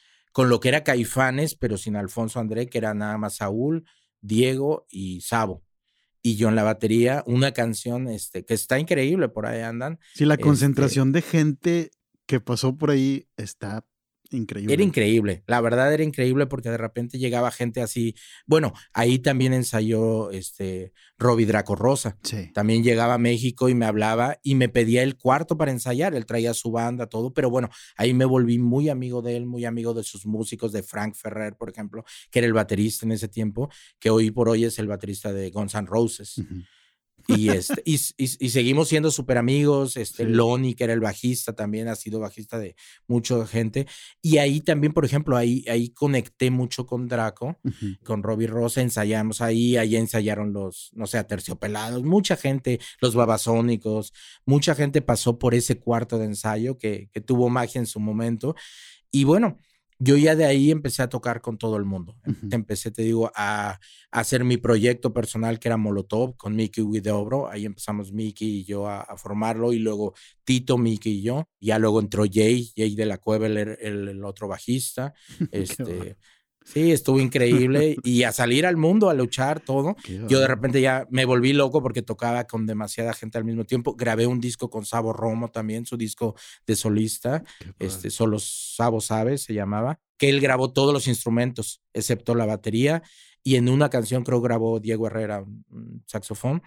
[0.49, 3.85] lo que era Caifanes, pero sin Alfonso André, que era nada más Saúl,
[4.21, 5.63] Diego y Sabo.
[6.21, 9.99] Y yo en la batería, una canción este, que está increíble, por ahí andan.
[10.13, 11.91] Sí, la este concentración de gente
[12.25, 13.85] que pasó por ahí está
[14.31, 14.73] Increíble.
[14.73, 18.15] Era increíble, la verdad era increíble porque de repente llegaba gente así.
[18.45, 22.17] Bueno, ahí también ensayó este Robbie Draco Rosa.
[22.23, 22.51] Sí.
[22.53, 26.15] También llegaba a México y me hablaba y me pedía el cuarto para ensayar.
[26.15, 29.65] Él traía su banda, todo, pero bueno, ahí me volví muy amigo de él, muy
[29.65, 33.27] amigo de sus músicos, de Frank Ferrer, por ejemplo, que era el baterista en ese
[33.27, 36.41] tiempo, que hoy por hoy es el baterista de Guns N' Roses.
[37.27, 39.97] Y, este, y, y, seguimos siendo súper amigos.
[39.97, 42.75] Este, Lonnie, que era el bajista, también ha sido bajista de
[43.07, 43.85] mucha gente.
[44.21, 47.59] Y ahí también, por ejemplo, ahí, ahí conecté mucho con Draco,
[48.03, 54.13] con Robbie Rosa, ensayamos ahí, ahí ensayaron los, no sé, terciopelados, mucha gente, los babasónicos,
[54.45, 58.55] mucha gente pasó por ese cuarto de ensayo que, que tuvo magia en su momento.
[59.11, 59.59] Y bueno,
[59.99, 62.15] yo ya de ahí empecé a tocar con todo el mundo.
[62.51, 63.79] Empecé, te digo, a,
[64.11, 67.49] hacer mi proyecto personal que era Molotov con Mickey Widobro.
[67.49, 71.49] Ahí empezamos Mickey y yo a, formarlo y luego Tito, Mickey y yo.
[71.59, 75.13] Ya luego entró Jay, Jay de la Cueva, el, el, otro bajista.
[75.51, 76.17] Este,
[76.67, 77.95] Sí, estuvo increíble.
[78.03, 79.95] y a salir al mundo, a luchar, todo.
[80.27, 83.95] Yo de repente ya me volví loco porque tocaba con demasiada gente al mismo tiempo.
[83.95, 87.41] Grabé un disco con Sabo Romo también, su disco de solista.
[87.79, 90.01] Este, solo Sabo Sabe se llamaba.
[90.17, 93.01] Que él grabó todos los instrumentos, excepto la batería.
[93.43, 96.61] Y en una canción creo grabó Diego Herrera, un saxofón.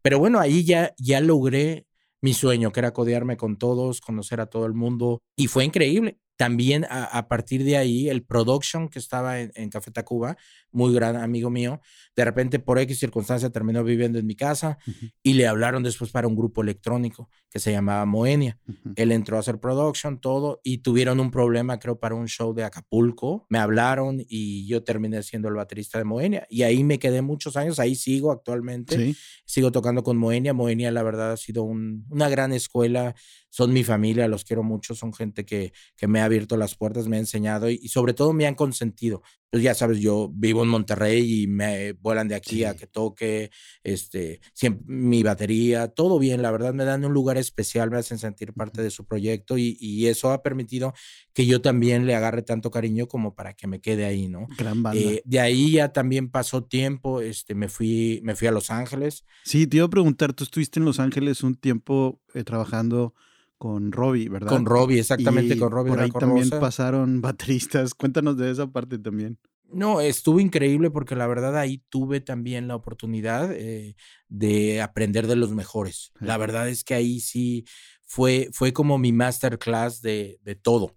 [0.00, 1.86] Pero bueno, ahí ya, ya logré
[2.20, 5.24] mi sueño, que era codearme con todos, conocer a todo el mundo.
[5.34, 10.38] Y fue increíble también a, partir de ahí, el production que estaba en, Café Tacuba,
[10.72, 11.82] muy gran amigo mío,
[12.16, 14.78] de repente por X circunstancia terminó viviendo en mi casa
[15.22, 18.58] y le hablaron después para un grupo electrónico que se llamaba Moenia.
[18.96, 22.64] Él entró a hacer production, todo, y tuvieron un problema, creo, para un show de
[22.64, 23.44] Acapulco.
[23.50, 26.46] Me hablaron y yo terminé siendo el baterista de Moenia.
[26.48, 29.14] Y ahí me quedé muchos años, ahí sigo actualmente.
[29.44, 30.54] Sigo tocando con Moenia.
[30.54, 33.14] Moenia, la verdad, ha sido una gran escuela
[33.50, 37.08] son mi familia, los quiero mucho, son gente que, que me ha abierto las puertas,
[37.08, 39.22] me ha enseñado y, sobre todo me han consentido.
[39.50, 43.50] Pues ya sabes, yo vivo en Monterrey y me vuelan de aquí a que toque,
[43.82, 48.18] este, siempre, mi batería, todo bien, la verdad me dan un lugar especial, me hacen
[48.18, 50.94] sentir parte de su proyecto y, y eso ha permitido
[51.32, 54.46] que yo también le agarre tanto cariño como para que me quede ahí, ¿no?
[54.56, 55.00] Gran banda.
[55.00, 59.24] Eh, de ahí ya también pasó tiempo, este, me fui, me fui a Los Ángeles.
[59.42, 63.14] Sí, te iba a preguntar, tú estuviste en Los Ángeles un tiempo eh, trabajando
[63.60, 64.48] con Robbie, ¿verdad?
[64.48, 65.90] Con Robbie, exactamente, con Robbie.
[65.90, 67.92] Por ahí también pasaron bateristas.
[67.92, 69.38] Cuéntanos de esa parte también.
[69.70, 73.96] No, estuvo increíble porque la verdad ahí tuve también la oportunidad eh,
[74.28, 76.10] de aprender de los mejores.
[76.20, 77.66] La verdad es que ahí sí
[78.06, 80.94] fue, fue como mi masterclass de, de todo.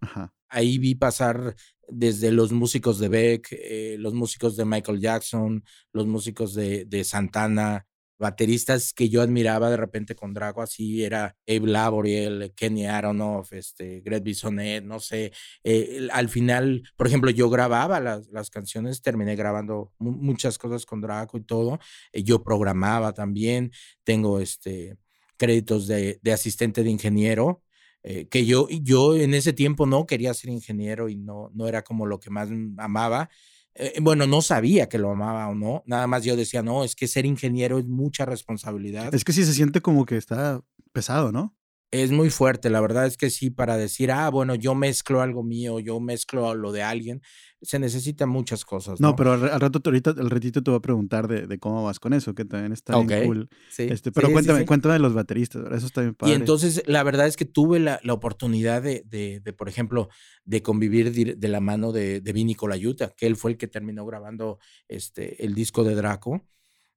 [0.47, 1.58] Ahí vi pasar
[1.89, 7.04] desde los músicos de Beck, eh, los músicos de Michael Jackson, los músicos de, de
[7.04, 7.86] Santana,
[8.24, 14.02] bateristas que yo admiraba de repente con Drago, así era Abe Laboriel, Kenny Aronoff, este,
[14.02, 15.32] Greg Bisonet, no sé.
[15.64, 21.02] Eh, al final, por ejemplo, yo grababa las, las canciones, terminé grabando muchas cosas con
[21.02, 21.80] Drago y todo.
[22.12, 23.72] Eh, yo programaba también,
[24.04, 24.98] tengo este,
[25.38, 27.62] créditos de, de asistente de ingeniero.
[28.06, 31.84] Eh, que yo, yo en ese tiempo no quería ser ingeniero y no, no era
[31.84, 33.30] como lo que más amaba.
[33.76, 36.96] Eh, bueno, no sabía que lo amaba o no, nada más yo decía, no, es
[36.96, 39.14] que ser ingeniero es mucha responsabilidad.
[39.14, 41.56] Es que sí se siente como que está pesado, ¿no?
[41.92, 45.44] Es muy fuerte, la verdad es que sí, para decir, ah, bueno, yo mezclo algo
[45.44, 47.22] mío, yo mezclo lo de alguien,
[47.63, 48.99] se necesitan muchas cosas.
[48.99, 52.13] No, pero al, rato, ahorita, al ratito te voy a preguntar de, cómo vas con
[52.13, 53.49] eso, que también está bien cool.
[53.78, 56.34] Este, pero cuéntame, cuéntame de los bateristas, eso está bien padre.
[56.34, 60.10] Y entonces, la verdad es que tuve la, oportunidad de, de, por ejemplo,
[60.45, 64.06] de convivir de, la mano de, de Vini Colayuta, que él fue el que terminó
[64.06, 66.45] grabando este, el disco de Draco.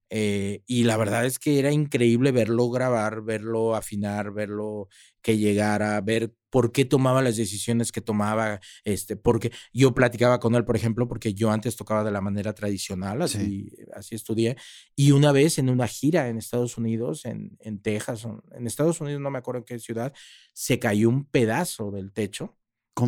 [0.09, 4.89] Eh, y la verdad es que era increíble verlo grabar, verlo afinar, verlo
[5.21, 10.55] que llegara, ver por qué tomaba las decisiones que tomaba, este, porque yo platicaba con
[10.55, 14.57] él, por ejemplo, porque yo antes tocaba de la manera tradicional, así, así estudié,
[14.95, 19.21] y una vez en una gira en Estados Unidos, en, en Texas, en Estados Unidos,
[19.21, 20.15] no me acuerdo en qué ciudad,
[20.53, 22.57] se cayó un pedazo del techo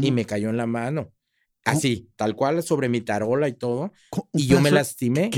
[0.02, 1.14] y me cayó en la mano.
[1.64, 3.92] Así, tal cual, sobre mi tarola y todo.
[4.32, 5.30] Y yo me lastimé.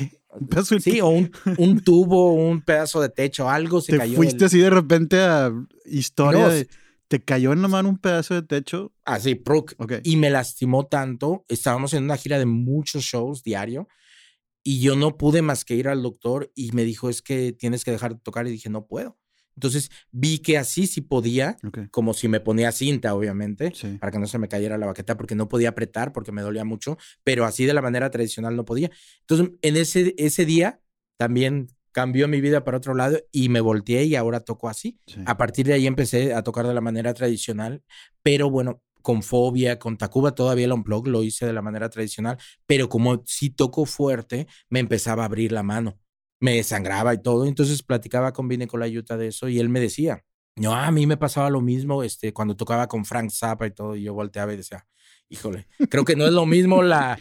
[0.80, 4.16] Sí, o un, un, tubo, un pedazo de techo, algo se ¿Te cayó.
[4.16, 5.52] Fuiste así de repente a
[5.84, 6.68] historia de.
[7.08, 8.92] ¿Te cayó en la mano un pedazo de techo?
[9.04, 9.74] Así, Prook.
[10.04, 11.44] Y me lastimó tanto.
[11.48, 13.88] Estábamos en una gira de muchos shows diario
[14.62, 17.84] y yo no pude más que ir al doctor y me dijo, es que tienes
[17.84, 18.46] que dejar de tocar.
[18.46, 19.18] Y dije, no puedo.
[19.60, 21.58] Entonces vi que así sí podía,
[21.90, 25.34] como si me ponía cinta, obviamente, para que no se me cayera la baqueta, porque
[25.34, 28.90] no podía apretar, porque me dolía mucho, pero así de la manera tradicional no podía.
[29.20, 30.80] Entonces, en ese, ese día
[31.18, 34.98] también cambió mi vida para otro lado y me volteé y ahora toco así.
[35.26, 37.82] A partir de ahí empecé a tocar de la manera tradicional,
[38.22, 42.38] pero bueno, con Fobia, con Tacuba todavía el unplug lo hice de la manera tradicional,
[42.66, 45.98] pero como sí toco fuerte, me empezaba a abrir la mano,
[46.40, 49.68] me sangraba y todo, entonces platicaba con Vine con la Yuta de eso y él
[49.68, 50.24] me decía,
[50.56, 53.94] no, a mí me pasaba lo mismo este, cuando tocaba con Frank Zappa y todo,
[53.94, 54.86] y yo volteaba y decía,
[55.28, 57.18] híjole, creo que no es lo mismo la,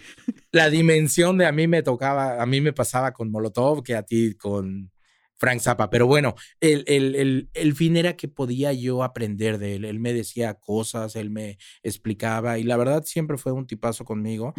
[0.52, 4.04] la dimensión de a mí me tocaba, a mí me pasaba con Molotov que a
[4.04, 4.92] ti con
[5.40, 5.90] Frank Zappa.
[5.90, 9.86] Pero bueno, el, el, el, fin era que podía yo aprender de él.
[9.86, 14.54] Él me decía cosas, él me explicaba y la verdad siempre fue un tipazo conmigo.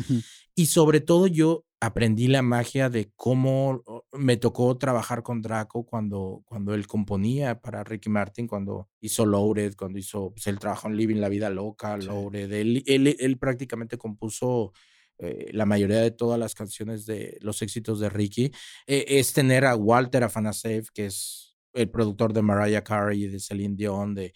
[0.54, 6.42] Y sobre todo yo aprendí la magia de cómo me tocó trabajar con Draco cuando,
[6.44, 10.96] cuando él componía para Ricky Martin, cuando hizo Loaded, cuando hizo pues, el trabajo en
[10.96, 12.52] Living la Vida Loca, Loaded.
[12.52, 14.72] Él, él, él prácticamente compuso
[15.20, 18.52] eh, la mayoría de todas las canciones de los éxitos de Ricky,
[18.86, 23.76] eh, es tener a Walter Afanasev, que es el productor de Mariah Carey, de Celine
[23.76, 24.32] Dion, de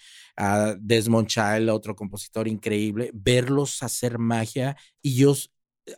[0.79, 5.35] Desmond Child, otro compositor increíble, verlos hacer magia y yo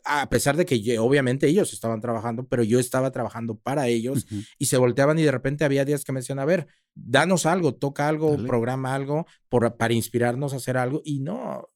[0.05, 4.27] a pesar de que obviamente ellos estaban trabajando, pero yo estaba trabajando para ellos
[4.59, 7.75] y se volteaban y de repente había días que me decían, a ver, danos algo,
[7.75, 11.03] toca algo, programa algo por, para inspirarnos a hacer algo.
[11.05, 11.69] Y no,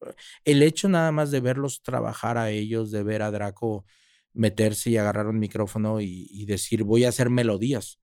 [0.45, 3.85] el hecho nada más de verlos trabajar a ellos, de ver a Draco
[4.33, 8.01] meterse y agarrar un micrófono y, decir, voy a hacer melodías,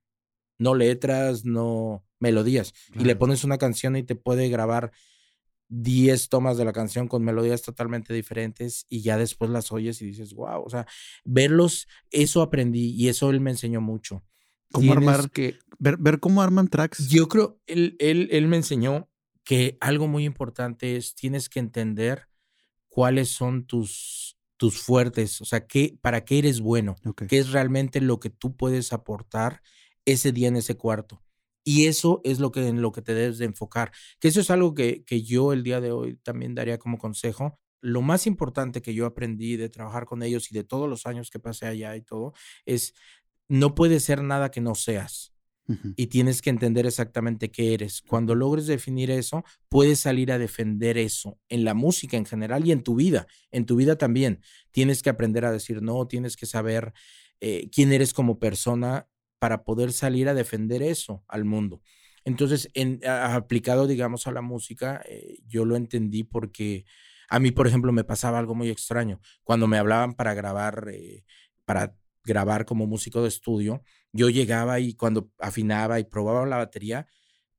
[0.57, 2.73] no letras, no melodías.
[2.97, 4.91] Y le pones una canción y te puede grabar
[5.69, 10.05] 10 tomas de la canción con melodías totalmente diferentes y ya después las oyes y
[10.05, 10.87] dices, wow, o sea,
[11.25, 14.23] verlos, eso aprendí y eso él me enseñó mucho.
[14.71, 15.29] ¿Cómo armar?
[15.31, 17.07] Que, ver, cómo arman tracks.
[17.09, 19.09] Yo creo, él, él, él me enseñó
[19.43, 22.27] que algo muy importante es, tienes que entender
[22.89, 26.95] cuáles son tus, tus fuertes, o sea, qué, para qué eres bueno,
[27.29, 29.61] qué es realmente lo que tú puedes aportar
[30.05, 31.23] ese día en ese cuarto.
[31.67, 33.91] Y eso es lo que, en lo que te debes de enfocar.
[34.21, 37.59] Que eso es algo que, que yo el día de hoy también daría como consejo.
[37.81, 41.29] Lo más importante que yo aprendí de trabajar con ellos y de todos los años
[41.29, 42.31] que pasé allá y todo,
[42.65, 42.93] es
[43.49, 45.33] no puedes ser nada que no seas.
[45.97, 48.01] Y tienes que entender exactamente qué eres.
[48.01, 52.71] Cuando logres definir eso, puedes salir a defender eso en la música en general y
[52.71, 53.27] en tu vida.
[53.51, 54.39] En tu vida también.
[54.71, 56.93] Tienes que aprender a decir no, tienes que saber
[57.41, 61.81] eh, quién eres como persona para poder salir a defender eso al mundo.
[62.23, 66.85] Entonces, en, aplicado, digamos, a la música, eh, yo lo entendí porque
[67.29, 69.21] a mí, por ejemplo, me pasaba algo muy extraño.
[69.43, 71.23] Cuando me hablaban para grabar, eh,
[71.65, 77.07] para grabar como músico de estudio, yo llegaba y cuando afinaba y probaba la batería,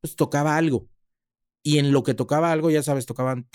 [0.00, 0.88] pues tocaba algo.
[1.62, 3.48] Y en lo que tocaba algo, ya sabes, tocaban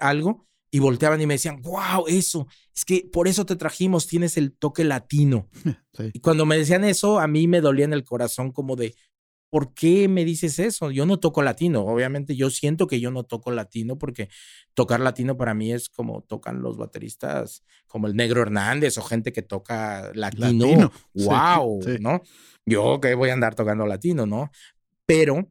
[0.00, 4.36] algo y volteaban y me decían, wow, eso, es que por eso te trajimos, tienes
[4.36, 5.48] el toque latino.
[6.12, 8.96] Y cuando me decían eso, a mí me dolía en el corazón como de,
[9.50, 10.90] ¿por qué me dices eso?
[10.90, 14.28] Yo no toco latino, obviamente yo siento que yo no toco latino porque
[14.74, 19.32] tocar latino para mí es como tocan los bateristas, como el Negro Hernández o gente
[19.32, 20.90] que toca latino.
[21.14, 22.20] Wow, ¿no?
[22.66, 24.50] Yo que voy a andar tocando latino, ¿no?
[25.06, 25.48] Pero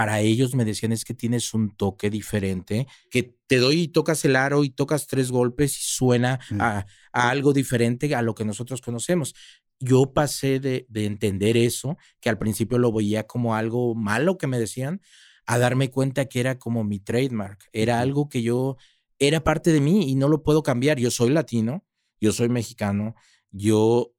[0.00, 4.24] para ellos me decían es que tienes un toque diferente, que te doy y tocas
[4.24, 8.80] el aro y tocas tres golpes y suena a, algo diferente a lo que nosotros
[8.80, 9.34] conocemos.
[9.78, 14.58] Yo pasé de, entender eso, que al principio lo veía como algo malo que me
[14.58, 15.02] decían,
[15.44, 18.78] a darme cuenta que era como mi trademark, era algo que yo,
[19.18, 20.98] era parte de mí y no lo puedo cambiar.
[20.98, 21.84] Yo soy latino,
[22.22, 23.16] yo soy mexicano,
[23.50, 24.14] yo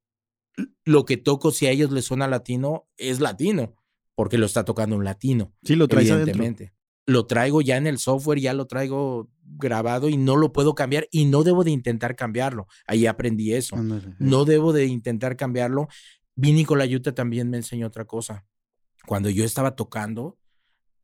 [0.85, 3.80] lo que toco, si a ellos les suena latino, es latino
[4.15, 5.53] porque lo está tocando un latino.
[5.63, 6.73] Sí, lo traes evidentemente.
[7.05, 11.07] Lo traigo ya en el software, ya lo traigo grabado y no lo puedo cambiar
[11.11, 12.67] y no debo de intentar cambiarlo.
[12.85, 13.75] Ahí aprendí eso.
[14.19, 15.87] No debo de intentar cambiarlo.
[16.35, 18.45] Vini Colayuta también me enseñó otra cosa.
[19.05, 20.37] Cuando yo estaba tocando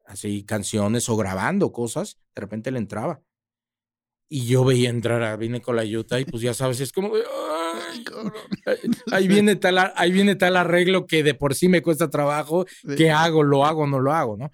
[0.06, 3.22] así canciones o grabando cosas, de repente le entraba.
[4.30, 7.12] Y yo veía entrar a Vini Colayuta y pues ya sabes, es como,
[9.12, 12.65] ahí viene tal, ahí viene tal arreglo que de por sí me cuesta trabajo.
[12.95, 13.43] ¿Qué hago?
[13.43, 14.38] ¿Lo hago no lo hago?
[14.38, 14.51] ¿no?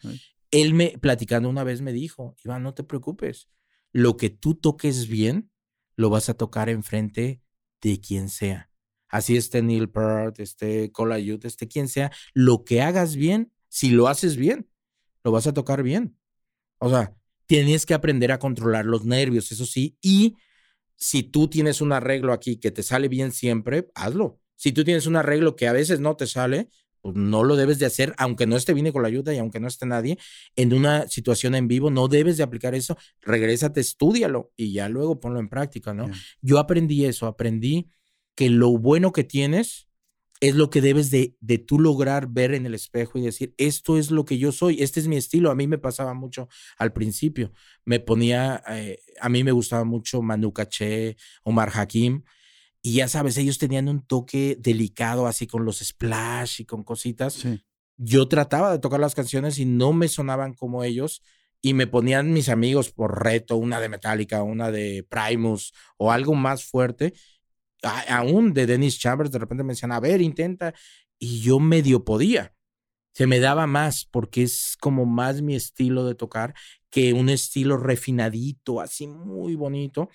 [0.52, 3.49] Él me, platicando una vez, me dijo, Iván, no te preocupes.
[3.91, 5.52] Lo que tú toques bien,
[5.95, 7.41] lo vas a tocar enfrente
[7.82, 8.70] de quien sea.
[9.07, 12.11] Así esté Neil Peart, esté Colayut, esté quien sea.
[12.34, 14.70] Lo que hagas bien, si lo haces bien,
[15.24, 16.18] lo vas a tocar bien.
[16.80, 20.36] O sea, tienes que aprender a controlar los nervios, eso sí, y
[21.04, 24.39] si tú tienes un arreglo aquí que te sale bien siempre, hazlo.
[24.56, 26.70] Si tú tienes un arreglo que a veces no te sale,
[27.01, 29.60] pues, no lo debes de hacer, aunque no esté bien con la ayuda y aunque
[29.60, 30.18] no esté nadie,
[30.56, 35.20] en una situación en vivo, no debes de aplicar eso, regrésate, estudialo y ya luego
[35.20, 36.10] ponlo en práctica, ¿no?
[36.41, 37.89] Yo aprendí eso, aprendí
[38.34, 39.89] que lo bueno que tienes
[40.44, 43.98] es lo que debes de, de tú lograr ver en el espejo y decir, esto
[43.98, 45.50] es lo que yo soy, este es mi estilo.
[45.50, 47.54] A mí me pasaba mucho al principio.
[47.86, 52.24] Me ponía, eh, a mí me gustaba mucho Manu Caché, Omar Hakim,
[52.82, 57.46] y ya sabes, ellos tenían un toque delicado así con los splash y con cositas.
[57.96, 61.22] Yo trataba de tocar las canciones y no me sonaban como ellos
[61.62, 66.36] y me ponían mis amigos por reto, una de Metallica, una de Primus o algo
[66.36, 67.14] más fuerte
[67.84, 70.73] aún de Dennis Chambers, de repente me decían, a ver, intenta,
[71.19, 72.53] y yo medio podía.
[73.13, 76.55] Se me daba más porque es como más mi estilo de tocar
[76.89, 80.09] que un estilo refinadito, así muy bonito.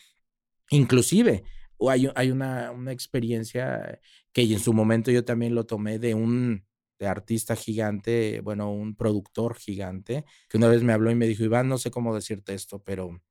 [0.71, 1.45] Inclusive,
[1.89, 4.01] hay, hay una, una experiencia
[4.33, 6.65] que en su momento yo también lo tomé de un
[6.99, 11.45] de artista gigante, bueno, un productor gigante, que una vez me habló y me dijo,
[11.45, 13.23] Iván, no sé cómo decirte esto, pero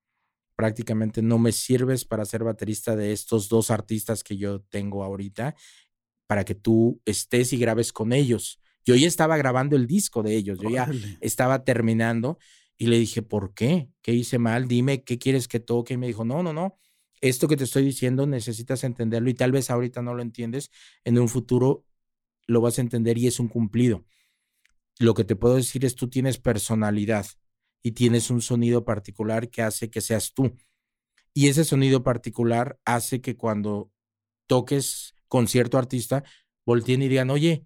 [0.57, 5.55] prácticamente no me sirves para ser baterista de estos dos artistas que yo tengo ahorita,
[6.25, 8.59] para que tú estés y grabes con ellos.
[8.83, 10.89] Yo ya estaba grabando el disco de ellos, yo ya
[11.21, 12.39] estaba terminando
[12.75, 13.89] y le dije, ¿por qué?
[14.01, 14.67] ¿Qué hice mal?
[14.67, 15.93] Dime, ¿qué quieres que toque?
[15.93, 16.75] Y me dijo, no, no, no,
[17.21, 20.71] esto que te estoy diciendo necesitas entenderlo y tal vez ahorita no lo entiendes,
[21.03, 21.85] en un futuro
[22.47, 24.05] lo vas a entender y es un cumplido.
[24.97, 27.27] Lo que te puedo decir es, tú tienes personalidad
[27.83, 30.53] y tienes un sonido particular que hace que seas tú.
[31.33, 33.91] Y ese sonido particular hace que cuando
[34.47, 36.23] toques con cierto artista,
[36.65, 37.65] volteen y digan, oye,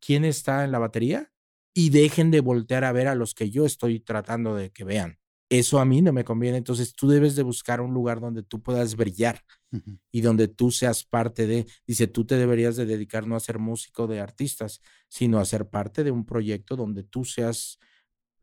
[0.00, 1.32] ¿quién está en la batería?
[1.74, 5.18] Y dejen de voltear a ver a los que yo estoy tratando de que vean.
[5.50, 6.58] Eso a mí no me conviene.
[6.58, 9.42] Entonces tú debes de buscar un lugar donde tú puedas brillar
[10.10, 13.58] y donde tú seas parte de, dice, tú te deberías de dedicar no a ser
[13.58, 17.78] músico de artistas, sino a ser parte de un proyecto donde tú seas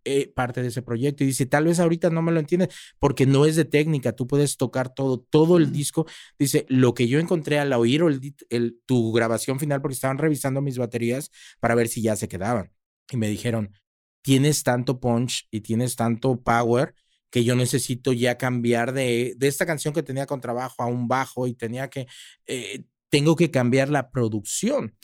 [0.05, 1.23] eh, parte de ese proyecto.
[1.23, 4.27] Y dice, tal vez ahorita no me lo entiendes porque no es de técnica, tú
[4.27, 6.05] puedes tocar todo, todo el disco.
[6.39, 8.03] Dice, lo que yo encontré al oír
[8.49, 12.71] el, tu grabación final, porque estaban revisando mis baterías para ver si ya se quedaban.
[13.11, 13.71] Y me dijeron,
[14.21, 16.95] tienes tanto punch y tienes tanto power
[17.29, 21.07] que yo necesito ya cambiar de, de esta canción que tenía con trabajo a un
[21.07, 22.07] bajo y tenía que,
[22.45, 24.95] eh, tengo que cambiar la producción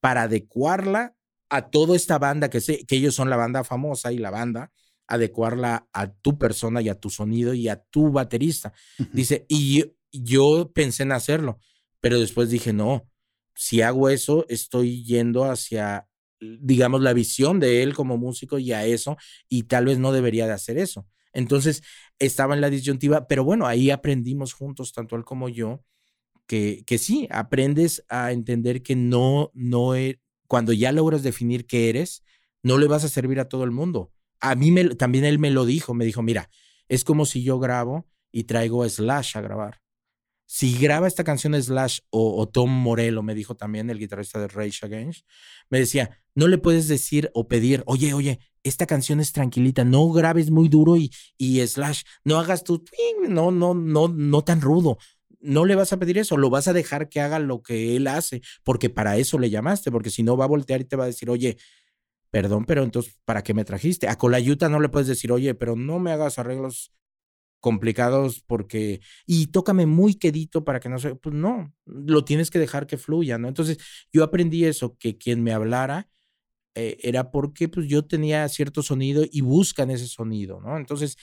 [0.00, 1.14] para adecuarla
[1.50, 4.72] a toda esta banda, que, sé, que ellos son la banda famosa y la banda,
[5.06, 8.72] adecuarla a tu persona y a tu sonido y a tu baterista.
[9.12, 11.58] Dice, y yo, pensé en hacerlo,
[12.00, 13.08] pero después dije, no,
[13.54, 16.06] si hago eso, estoy yendo hacia,
[16.40, 19.16] digamos, la visión de él como músico y a eso,
[19.48, 21.06] y tal vez no debería de hacer eso.
[21.32, 21.82] Entonces,
[22.18, 25.82] estaba en la disyuntiva, pero bueno, ahí aprendimos juntos, tanto él como yo,
[26.46, 31.90] que, que sí, aprendes a entender que no, no, e, cuando ya logras definir qué
[31.90, 32.24] eres,
[32.62, 34.10] no le vas a servir a todo el mundo.
[34.40, 36.50] A mí me, también él me lo dijo, me dijo, mira,
[36.88, 39.80] es como si yo grabo y traigo Slash a grabar.
[40.46, 44.86] Si graba esta canción Slash o, Tom Morello, me dijo también el guitarrista de Rage
[44.86, 45.26] Against,
[45.68, 50.10] me decía, no le puedes decir o pedir, oye, oye, esta canción es tranquilita, no
[50.10, 52.82] grabes muy duro y, y Slash, no hagas tu,
[53.28, 54.96] no, no, no, no tan rudo
[55.40, 58.06] no le vas a pedir eso, lo vas a dejar que haga lo que él
[58.06, 61.04] hace, porque para eso le llamaste, porque si no va a voltear y te va
[61.04, 61.56] a decir, oye,
[62.30, 64.08] perdón, pero entonces, ¿para qué me trajiste?
[64.08, 66.92] A Colayuta no le puedes decir, oye, pero no me hagas arreglos
[67.60, 72.58] complicados porque, y tócame muy quedito para que no se, pues no, lo tienes que
[72.58, 73.48] dejar que fluya, ¿no?
[73.48, 73.78] Entonces,
[74.12, 76.08] yo aprendí eso, que quien me hablara
[76.74, 80.76] eh, era porque pues yo tenía cierto sonido y buscan ese sonido, ¿no?
[80.76, 81.16] Entonces...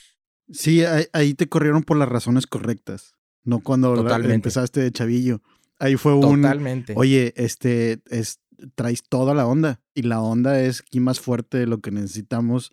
[0.50, 3.16] Sí, ahí te corrieron por las razones correctas
[3.46, 3.96] no cuando
[4.30, 5.40] empezaste de chavillo.
[5.78, 6.42] Ahí fue un.
[6.42, 6.94] Totalmente.
[6.96, 8.40] Oye, este, es,
[8.74, 12.72] traes toda la onda y la onda es aquí más fuerte de lo que necesitamos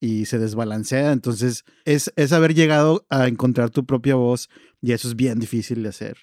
[0.00, 1.12] y se desbalancea.
[1.12, 4.48] Entonces, es, es haber llegado a encontrar tu propia voz
[4.82, 6.16] y eso es bien difícil de hacer.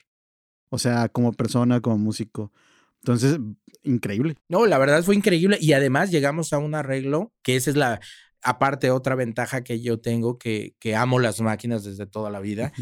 [0.70, 2.52] O sea, como persona, como músico.
[3.02, 3.40] Entonces,
[3.84, 4.36] increíble.
[4.50, 8.02] No, la verdad fue increíble y además llegamos a un arreglo que esa es la,
[8.42, 12.74] aparte otra ventaja que yo tengo, que, que amo las máquinas desde toda la vida.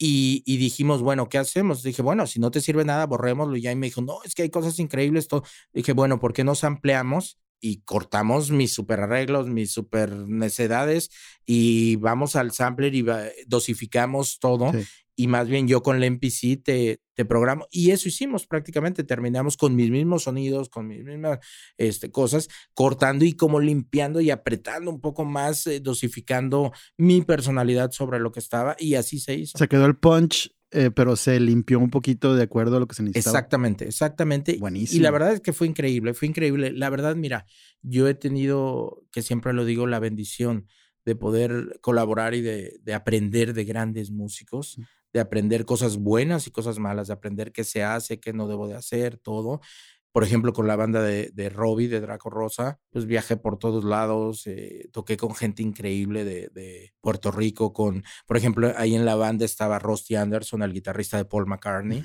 [0.00, 1.82] Y, dijimos, bueno, ¿qué hacemos?
[1.82, 3.56] Dije, bueno, si no te sirve nada, borrémoslo.
[3.56, 5.26] Y ahí me dijo, no, es que hay cosas increíbles.
[5.26, 5.42] Todo.
[5.72, 11.10] Dije, bueno, ¿por qué nos ampliamos y cortamos mis super arreglos, mis super necedades
[11.44, 13.04] y vamos al sampler y
[13.46, 14.70] dosificamos todo
[15.18, 17.66] y más bien yo con la MPC te, te programo.
[17.72, 21.40] Y eso hicimos prácticamente, terminamos con mis mismos sonidos, con mis mismas
[21.76, 27.90] este, cosas, cortando y como limpiando y apretando un poco más, eh, dosificando mi personalidad
[27.90, 29.58] sobre lo que estaba y así se hizo.
[29.58, 32.94] Se quedó el punch eh, pero se limpió un poquito de acuerdo a lo que
[32.94, 33.38] se necesitaba.
[33.38, 34.56] Exactamente, exactamente.
[34.58, 35.00] Buenísimo.
[35.00, 36.70] Y la verdad es que fue increíble, fue increíble.
[36.72, 37.44] La verdad, mira,
[37.82, 40.68] yo he tenido, que siempre lo digo, la bendición
[41.04, 44.78] de poder colaborar y de, de aprender de grandes músicos,
[45.12, 48.68] de aprender cosas buenas y cosas malas, de aprender qué se hace, qué no debo
[48.68, 49.60] de hacer, todo
[50.12, 53.84] por ejemplo, con la banda de, de Robbie, de Draco Rosa, pues viajé por todos
[53.84, 59.04] lados, eh, toqué con gente increíble de, de, Puerto Rico, con, por ejemplo, ahí en
[59.04, 62.02] la banda estaba Rusty Anderson, el guitarrista de Paul McCartney.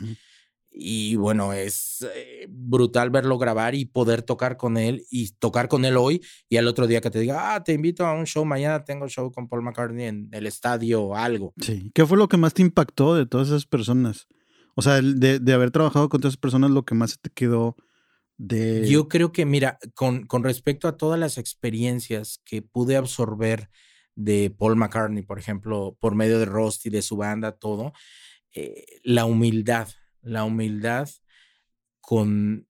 [0.76, 5.86] Y bueno, es eh, brutal verlo grabar y poder tocar con él y tocar con
[5.86, 8.44] él hoy y al otro día que te diga, ah, te invito a un show,
[8.44, 11.54] mañana tengo show con Paul McCartney en el estadio o algo.
[11.62, 11.92] Sí.
[11.94, 14.28] ¿Qué fue lo que más te impactó de todas esas personas?
[14.76, 17.76] O sea, de, de haber trabajado con todas esas personas, lo que más te quedó
[18.38, 18.88] de...
[18.90, 23.70] Yo creo que, mira, con, con respecto a todas las experiencias que pude absorber
[24.16, 27.94] de Paul McCartney, por ejemplo, por medio de Rusty, de su banda, todo,
[28.54, 29.88] eh, la humildad,
[30.24, 31.10] la humildad
[32.02, 32.68] con...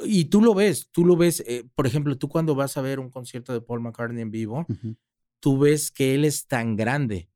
[0.00, 2.98] Y tú lo ves, tú lo ves, eh, por ejemplo, tú cuando vas a ver
[2.98, 4.96] un concierto de Paul McCartney en vivo, uh -huh.
[5.40, 7.28] tú ves que él es tan grande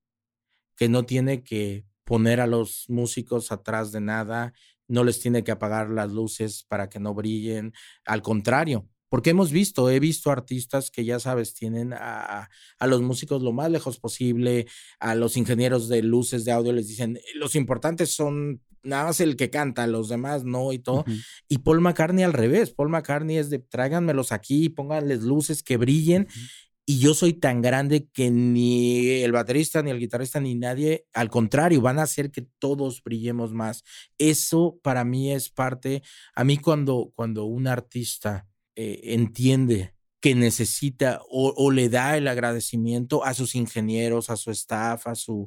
[0.77, 4.55] que no tiene que poner a los músicos atrás de nada,
[4.89, 7.73] no les tiene que apagar las luces para que no brillen,
[8.07, 12.49] al contrario, porque hemos visto, he visto artistas que ya sabes, tienen a,
[12.79, 14.67] a, los músicos lo más lejos posible,
[15.01, 19.37] a los ingenieros de luces de audio les dicen, los importantes son nada más el
[19.37, 21.01] que canta, los demás no y todo.
[21.01, 21.25] Uh -huh.
[21.49, 26.23] Y Paul McCartney al revés, Paul McCartney es de tráiganmelos aquí, pónganles luces que brillen.
[26.23, 26.51] Uh -huh.
[26.91, 31.29] Y yo soy tan grande que ni el baterista, ni el guitarrista, ni nadie, al
[31.29, 33.85] contrario, van a hacer que todos brillemos más.
[34.17, 36.03] Eso para mí es parte,
[36.35, 42.27] a mí cuando, cuando un artista eh, entiende que necesita o, o, le da el
[42.27, 45.47] agradecimiento a sus ingenieros, a su staff, a su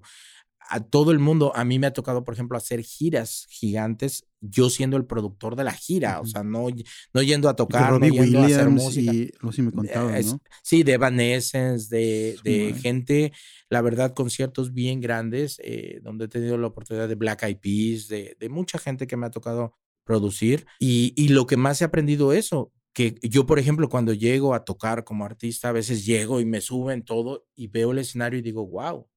[0.72, 1.52] a todo el mundo.
[1.56, 5.64] A mí me ha tocado, por ejemplo, hacer giras gigantes, yo siendo el productor de
[5.64, 6.26] la gira, uh -huh.
[6.26, 6.68] o sea, no,
[7.14, 9.14] no yendo a tocar, no yendo Williams a hacer música.
[9.14, 10.42] Y, no sé me contaban, es, ¿no?
[10.64, 13.34] Sí, de, de gente,
[13.70, 18.08] la verdad, conciertos bien grandes, eh, donde he tenido la oportunidad de Black Eyed Peas,
[18.08, 20.66] de, de mucha gente que me ha tocado producir.
[20.80, 24.66] Y, y lo que más he aprendido eso, que yo, por ejemplo, cuando llego a
[24.66, 28.42] tocar como artista, a veces llego y me suben todo y veo el escenario y
[28.42, 29.08] digo, wow,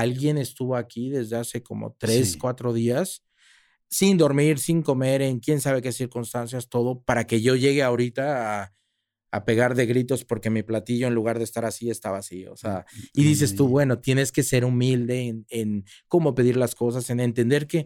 [0.00, 2.38] alguien estuvo aquí desde hace como tres, sí.
[2.38, 3.22] cuatro días,
[3.88, 8.62] sin dormir, sin comer, en quién sabe qué circunstancias, todo, para que yo llegue ahorita
[8.62, 8.74] a,
[9.30, 12.52] a pegar de gritos porque mi platillo, en lugar de estar así, está vacío.
[12.52, 16.74] O sea, y dices tú, bueno, tienes que ser humilde en, en cómo pedir las
[16.74, 17.84] cosas, en entender que,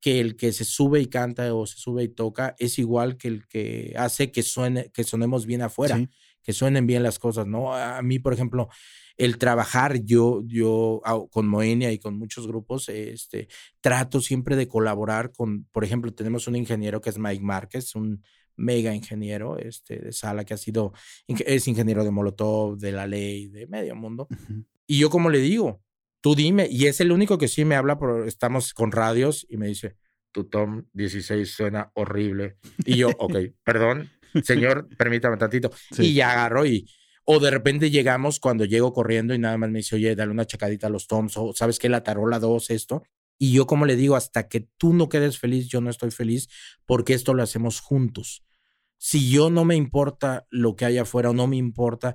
[0.00, 3.28] que el que se sube y canta o se sube y toca es igual que
[3.28, 6.08] el que hace que suene, que sonemos bien afuera, sí.
[6.44, 7.74] Que suenen bien las cosas, ¿no?
[7.74, 8.68] A mí, por ejemplo,
[9.16, 13.48] el trabajar yo, yo con Moenia y con muchos grupos, este,
[13.80, 18.22] trato siempre de colaborar con, por ejemplo, tenemos un ingeniero que es Mike Márquez, un
[18.56, 20.92] mega ingeniero este, de sala que ha sido,
[21.26, 24.28] es ingeniero de Molotov, de la ley, de medio mundo.
[24.30, 24.64] Uh -huh.
[24.86, 25.82] Y yo como le digo,
[26.20, 29.56] tú dime, y es el único que sí me habla, por, estamos con radios y
[29.56, 29.96] me dice,
[30.30, 32.56] tu Tom 16 suena horrible.
[32.84, 34.10] Y yo, ok, perdón,
[34.42, 35.70] señor, permítame tantito.
[35.92, 36.06] Sí.
[36.06, 36.86] Y ya agarro y
[37.24, 40.46] o de repente llegamos cuando llego corriendo y nada más me dice, oye, dale una
[40.46, 43.02] checadita a los toms, o sabes que la tarola 2, esto.
[43.38, 46.48] Y yo, como le digo, hasta que tú no quedes feliz, yo no estoy feliz
[46.86, 48.44] porque esto lo hacemos juntos.
[48.98, 52.14] Si yo no me importa lo que hay afuera o no me importa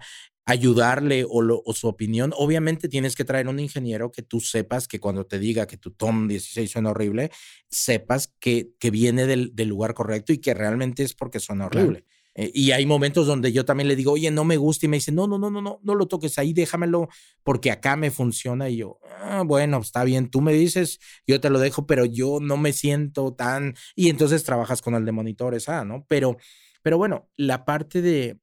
[0.49, 4.87] ayudarle o, lo, o, su opinión, obviamente tienes que traer un ingeniero que tú sepas
[4.87, 7.31] que cuando te diga que tu Tom 16 suena horrible,
[7.69, 12.05] sepas que, que viene del, del lugar correcto y que realmente es porque suena horrible.
[12.35, 14.97] Eh, y hay momentos donde yo también le digo, oye, no me gusta, y me
[14.97, 17.09] dice, no, no, no, no, no, no lo toques ahí, déjamelo,
[17.43, 18.69] porque acá me funciona.
[18.69, 22.39] Y yo, ah, bueno, está bien, tú me dices, yo te lo dejo, pero yo
[22.41, 23.75] no me siento tan.
[23.95, 26.05] Y entonces trabajas con el de monitores, ah, ¿no?
[26.07, 26.37] Pero,
[26.81, 28.39] pero bueno, la parte de,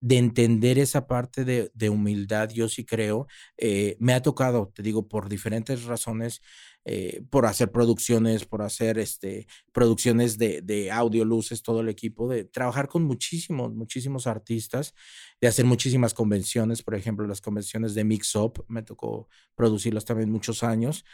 [0.00, 3.26] de entender esa parte de, de humildad, yo sí creo,
[3.56, 6.42] eh, me ha tocado, te digo, por diferentes razones,
[6.84, 12.28] eh, por hacer producciones, por hacer este, producciones de, de, audio, luces, todo el equipo,
[12.28, 14.94] de trabajar con muchísimos, muchísimos artistas,
[15.40, 20.30] de hacer muchísimas convenciones, por ejemplo, las convenciones de Mix Up, me tocó producirlas también
[20.30, 21.04] muchos años,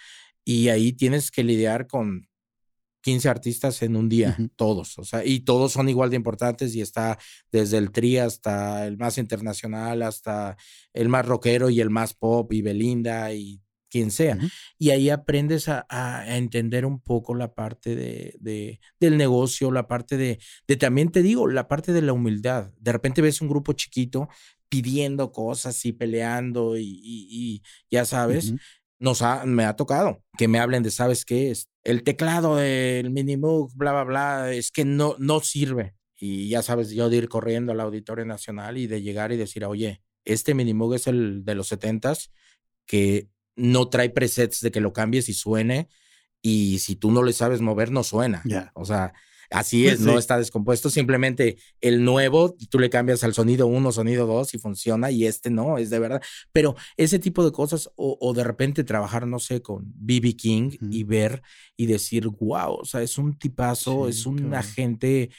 [0.44, 2.28] y ahí tienes que lidiar con
[3.02, 4.50] 15 artistas en un día, uh -huh.
[4.56, 7.18] todos, o sea, y todos son igual de importantes y está
[7.50, 10.56] desde el tri hasta el más internacional, hasta
[10.94, 14.36] el más rockero y el más pop y Belinda y quien sea.
[14.36, 14.50] Uh -huh.
[14.78, 19.86] Y ahí aprendes a, a, entender un poco la parte de, de, del negocio, la
[19.86, 22.72] parte de, de, también te digo, la parte de la humildad.
[22.80, 24.28] De repente ves un grupo chiquito
[24.70, 28.50] pidiendo cosas y peleando y, y, y ya sabes.
[28.50, 28.60] Uh -huh
[29.02, 31.50] nos ha, me ha tocado que me hablen de, ¿sabes qué?
[31.50, 35.94] Es el teclado del Minimoog, bla, bla, bla, es que no, no sirve.
[36.18, 39.64] Y ya sabes, yo de ir corriendo al Auditorio Nacional y de llegar y decir,
[39.64, 42.30] oye, este Minimoog es el de los 70s
[42.86, 45.88] que no trae presets de que lo cambies y suene.
[46.40, 48.42] Y si tú no le sabes mover, no suena.
[48.74, 49.12] O sea,
[49.52, 50.90] Así es, no está descompuesto.
[50.90, 55.50] Simplemente el nuevo, tú le cambias al sonido 1, sonido 2 y funciona, y este
[55.50, 56.22] no, es de verdad.
[56.52, 61.04] Pero ese tipo de cosas, o, de repente trabajar, no sé, con BB King y
[61.04, 61.42] ver
[61.76, 65.30] y decir, wow, o sea, es un tipazo, es una gente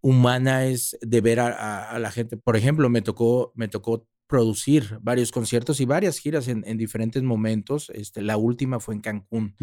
[0.00, 2.36] humana, es de ver a, la gente.
[2.36, 7.90] Por ejemplo, me tocó, me tocó producir varios conciertos y varias giras en, diferentes momentos.
[7.94, 9.54] Este, la última fue en Cancún.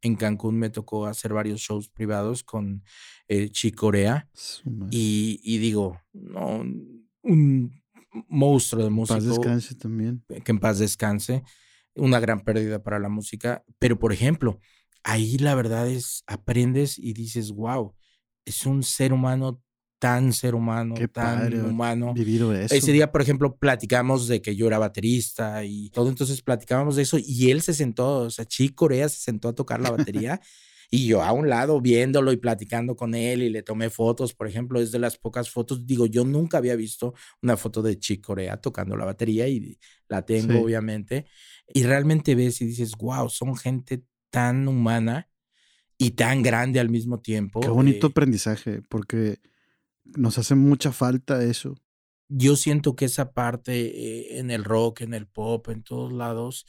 [0.00, 2.84] En Cancún me tocó hacer varios shows privados con
[3.28, 4.28] eh, Chicorea.
[4.90, 6.64] Y, y, digo, no,
[7.22, 7.82] un
[8.28, 9.16] monstruo de música.
[9.16, 10.24] Paz descanse también.
[10.44, 11.42] Que en paz descanse.
[11.94, 13.64] Una gran pérdida para la música.
[13.78, 14.60] Pero, por ejemplo,
[15.02, 17.94] ahí la verdad es, aprendes y dices, wow,
[18.44, 19.62] es un ser humano
[20.02, 22.12] tan ser humano, tan humano.
[22.12, 22.74] Vivido eso.
[22.74, 27.02] Ese día, por ejemplo, platicamos de que yo era baterista y todo, entonces platicábamos de
[27.02, 30.40] eso y él se sentó, o sea, Chi Corea se sentó a tocar la batería
[30.90, 34.48] y yo a un lado viéndolo y platicando con él y le tomé fotos, por
[34.48, 38.20] ejemplo, es de las pocas fotos, digo, yo nunca había visto una foto de Chi
[38.20, 39.78] Corea tocando la batería y
[40.08, 41.26] la tengo, obviamente,
[41.72, 45.28] y realmente ves y dices, wow, son gente tan humana
[45.96, 47.60] y tan grande al mismo tiempo.
[47.60, 49.38] Qué bonito eh aprendizaje, porque
[50.04, 51.74] nos hace mucha falta eso.
[52.28, 56.66] Yo siento que esa parte eh, en el rock, en el pop, en todos lados,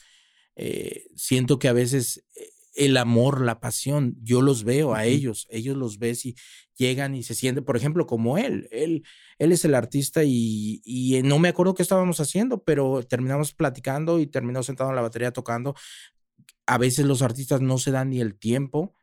[0.56, 5.48] eh, siento que a veces eh, el amor, la pasión, yo los veo a ellos,
[5.50, 6.36] ellos los ves y
[6.76, 9.04] llegan y se sienten, por ejemplo, como él, él,
[9.38, 14.20] él es el artista y, y no me acuerdo qué estábamos haciendo, pero terminamos platicando
[14.20, 15.76] y terminó sentado en la batería tocando.
[16.66, 18.96] A veces los artistas no se dan ni el tiempo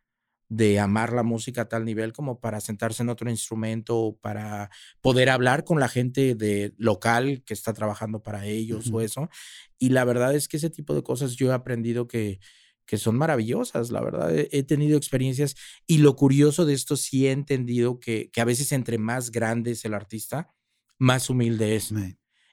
[0.51, 4.69] de amar la música a tal nivel como para sentarse en otro instrumento o para
[5.01, 9.31] poder hablar con la gente de local que está trabajando para ellos o eso.
[9.79, 12.41] Y la verdad es que ese tipo de cosas yo he aprendido que,
[12.85, 14.37] que son maravillosas, la verdad.
[14.37, 15.55] He, tenido experiencias
[15.87, 19.71] y lo curioso de esto sí he entendido que, que a veces entre más grande
[19.71, 20.53] es el artista,
[20.99, 21.95] más humilde es.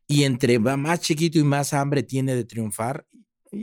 [0.06, 3.08] Y entre más chiquito y más hambre tiene de triunfar,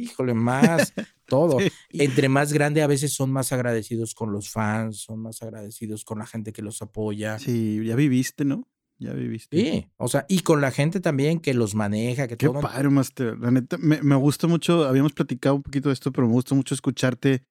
[0.03, 0.93] híjole, más
[1.27, 1.59] todo.
[1.91, 6.19] Entre más grande a veces son más agradecidos con los fans, son más agradecidos con
[6.19, 7.39] la gente que los apoya.
[7.39, 8.69] Sí, ya viviste, ¿no?
[8.99, 9.57] Ya viviste.
[9.57, 13.39] Sí, o sea, y con la gente también que los maneja, que Qué padre, Master.
[13.39, 16.55] La neta, me, me gusta mucho, habíamos platicado un poquito de esto, pero me gusta
[16.55, 17.43] mucho escucharte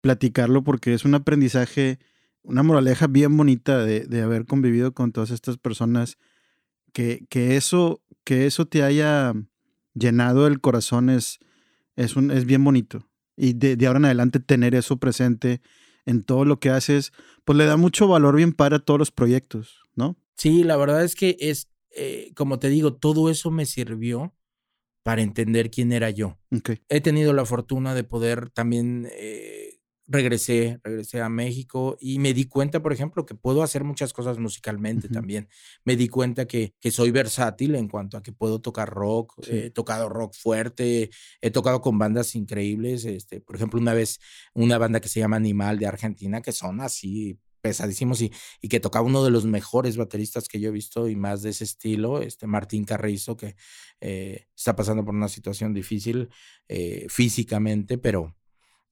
[0.00, 1.98] platicarlo porque es un aprendizaje,
[2.42, 6.16] una moraleja bien bonita de, de haber convivido con todas estas personas.
[6.92, 9.34] Que, que, eso, que eso te haya
[9.92, 11.40] llenado el corazón es,
[11.96, 15.60] es, un, es bien bonito y de, ahora en adelante tener eso presente
[16.06, 17.12] en todo lo que haces,
[17.44, 20.16] pues le da mucho valor bien para todos los proyectos, ¿no?
[20.36, 24.34] Sí, la verdad es que es, eh, como te digo, todo eso me sirvió
[25.02, 26.38] para entender quién era yo.
[26.88, 29.65] He tenido la fortuna de poder también eh,
[30.08, 34.38] regresé, regresé a México y me di cuenta, por ejemplo, que puedo hacer muchas cosas
[34.38, 35.48] musicalmente también.
[35.84, 39.70] Me di cuenta que, que, soy versátil en cuanto a que puedo tocar rock, he
[39.70, 44.20] tocado rock fuerte, he tocado con bandas increíbles, este, por ejemplo, una vez
[44.54, 48.78] una banda que se llama Animal de Argentina, que son así pesadísimos y, y que
[48.78, 52.22] tocaba uno de los mejores bateristas que yo he visto y más de ese estilo,
[52.22, 53.56] este Martín Carrizo, que
[54.00, 56.28] eh, está pasando por una situación difícil
[56.68, 58.36] eh, físicamente, pero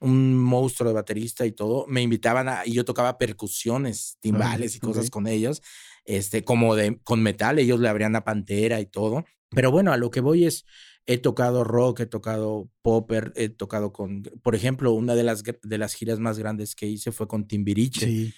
[0.00, 4.80] un monstruo de baterista y todo, me invitaban a, y yo tocaba percusiones, timbales y
[4.80, 5.62] cosas con ellos,
[6.04, 9.24] este, como de, con metal, ellos le abrían a Pantera y todo.
[9.50, 10.64] Pero bueno, a lo que voy es,
[11.06, 15.78] he tocado rock, he tocado popper, he tocado con, por ejemplo, una de las, de
[15.78, 18.06] las giras más grandes que hice fue con Timbiriche.
[18.06, 18.34] Sí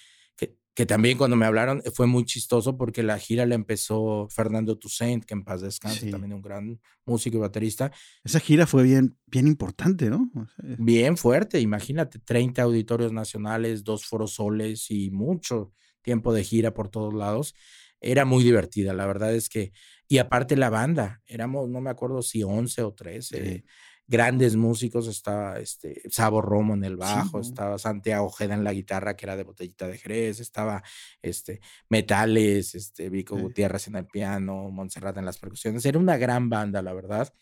[0.77, 4.77] que también cuando me hablaron eh, fue muy chistoso porque la gira la empezó Fernando
[4.77, 7.91] Toussaint, que en paz descanse, también un gran músico y baterista.
[8.23, 10.31] Esa gira fue bien, bien importante, ¿no?
[10.77, 15.73] bien fuerte, imagínate, 30 auditorios nacionales, dos foros soles y mucho
[16.03, 17.55] tiempo de gira por todos lados.
[17.99, 19.71] Era muy divertida, la verdad es que,
[20.07, 23.65] y aparte la banda, éramos, no me acuerdo si 11 o 13
[24.07, 29.17] grandes músicos, estaba este, Sabo Romo en el bajo, estaba Santiago Ojeda en la guitarra,
[29.17, 30.81] que era de Botellita de Jerez, estaba
[31.21, 35.85] este, Metales, este, Vico Gutiérrez en el piano, Montserrat en las percusiones.
[35.85, 37.33] Era una gran banda, la verdad.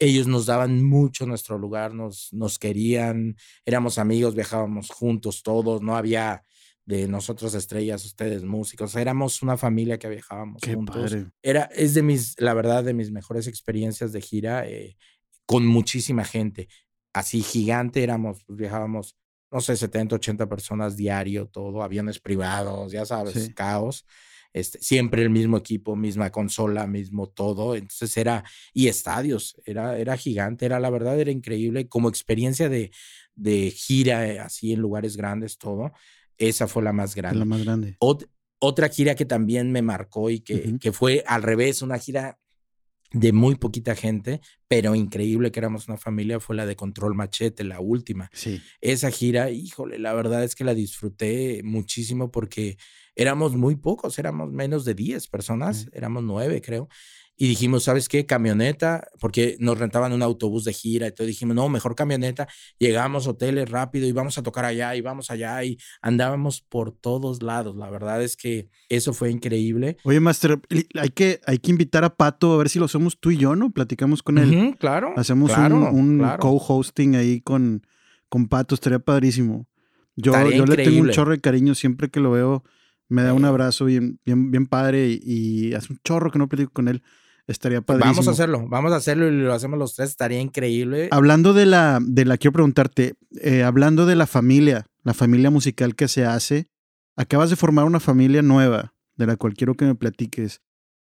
[0.00, 5.96] Ellos nos daban mucho nuestro lugar, nos, nos querían, éramos amigos, viajábamos juntos todos, no
[5.96, 6.44] había
[6.86, 11.16] de nosotros estrellas, ustedes músicos, éramos una familia que viajábamos juntos.
[11.40, 14.66] Era, es de mis, la verdad, de mis mejores experiencias de gira.
[14.66, 14.96] Eh,
[15.46, 16.68] con muchísima gente.
[17.12, 19.16] así gigante, éramos, pues, viajábamos,
[19.50, 24.06] no sé, 70, 80 personas diario, todo, aviones privados, ya sabes, caos.
[24.52, 27.74] Este, siempre el mismo equipo, misma consola, mismo todo.
[27.74, 31.88] Entonces era, y estadios, era, era gigante, era la verdad, era increíble.
[31.88, 32.90] Como experiencia de,
[33.34, 35.92] de gira eh, así en lugares grandes, todo,
[36.36, 37.38] esa fue la más grande.
[37.38, 37.96] La más grande.
[38.58, 42.38] otra gira que también me marcó y que, que fue al revés, una gira
[43.12, 47.64] de muy poquita gente, pero increíble que éramos una familia, fue la de Control Machete,
[47.64, 48.30] la última.
[48.32, 48.60] Sí.
[48.80, 52.76] Esa gira, híjole, la verdad es que la disfruté muchísimo porque
[53.16, 56.88] éramos muy pocos, éramos menos de 10 personas, éramos nueve, creo
[57.42, 58.26] y dijimos, ¿sabes qué?
[58.26, 62.46] Camioneta, porque nos rentaban un autobús de gira, y todo dijimos, no, mejor camioneta,
[62.78, 67.42] llegamos hoteles rápido y vamos a tocar allá y vamos allá y andábamos por todos
[67.42, 67.76] lados.
[67.76, 69.96] La verdad es que eso fue increíble.
[70.04, 70.60] Oye, Master,
[71.00, 73.56] hay que, hay que invitar a Pato a ver si lo somos tú y yo,
[73.56, 73.70] ¿no?
[73.70, 74.76] Platicamos con él.
[74.78, 75.14] claro.
[75.16, 77.86] Hacemos un, co-hosting ahí con,
[78.28, 79.66] con Pato, estaría padrísimo.
[80.14, 82.64] Yo, yo le tengo un chorro de cariño siempre que lo veo.
[83.08, 86.46] Me da un abrazo bien, bien, bien padre y, y hace un chorro que no
[86.46, 87.02] platico con él.
[87.46, 88.12] Estaría padrísimo.
[88.12, 91.08] Vamos a hacerlo, vamos a hacerlo y lo hacemos los tres, estaría increíble.
[91.10, 95.94] Hablando de la, de la quiero preguntarte, eh, hablando de la familia, la familia musical
[95.94, 96.68] que se hace,
[97.16, 100.62] acabas de formar una familia nueva, de la cual quiero que me platiques,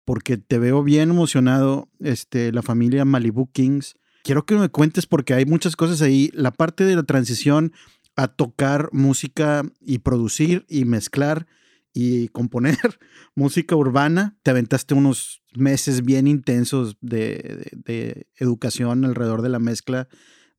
[0.06, 3.96] porque te veo bien emocionado, este, la familia Malibu Kings.
[4.24, 7.74] Quiero que me cuentes porque hay muchas cosas ahí, la parte de la transición
[8.16, 11.48] a tocar música y producir y mezclar
[11.94, 12.78] y componer
[13.36, 14.38] música urbana.
[14.44, 20.08] Te aventaste unos meses bien intensos de, educación alrededor de la mezcla,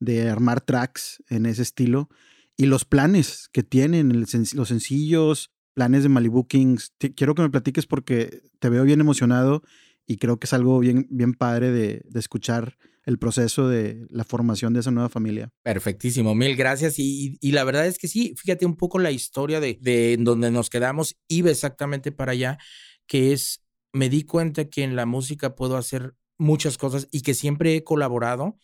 [0.01, 2.09] de armar tracks en ese estilo.
[2.57, 6.93] Y los planes que tienen, los sencillos, planes de Malibu Kings.
[7.17, 9.63] quiero que me platiques porque te veo bien emocionado
[10.07, 14.25] y creo que es algo bien, bien padre de, de escuchar el proceso de la
[14.25, 15.51] formación de esa nueva familia.
[15.63, 16.99] Perfectísimo, mil gracias.
[16.99, 20.71] Y, la verdad es que sí, fíjate un poco la historia de, de donde nos
[20.71, 22.59] quedamos, iba exactamente para allá,
[23.07, 27.35] que es, me di cuenta que en la música puedo hacer muchas cosas y que
[27.35, 28.57] siempre he colaborado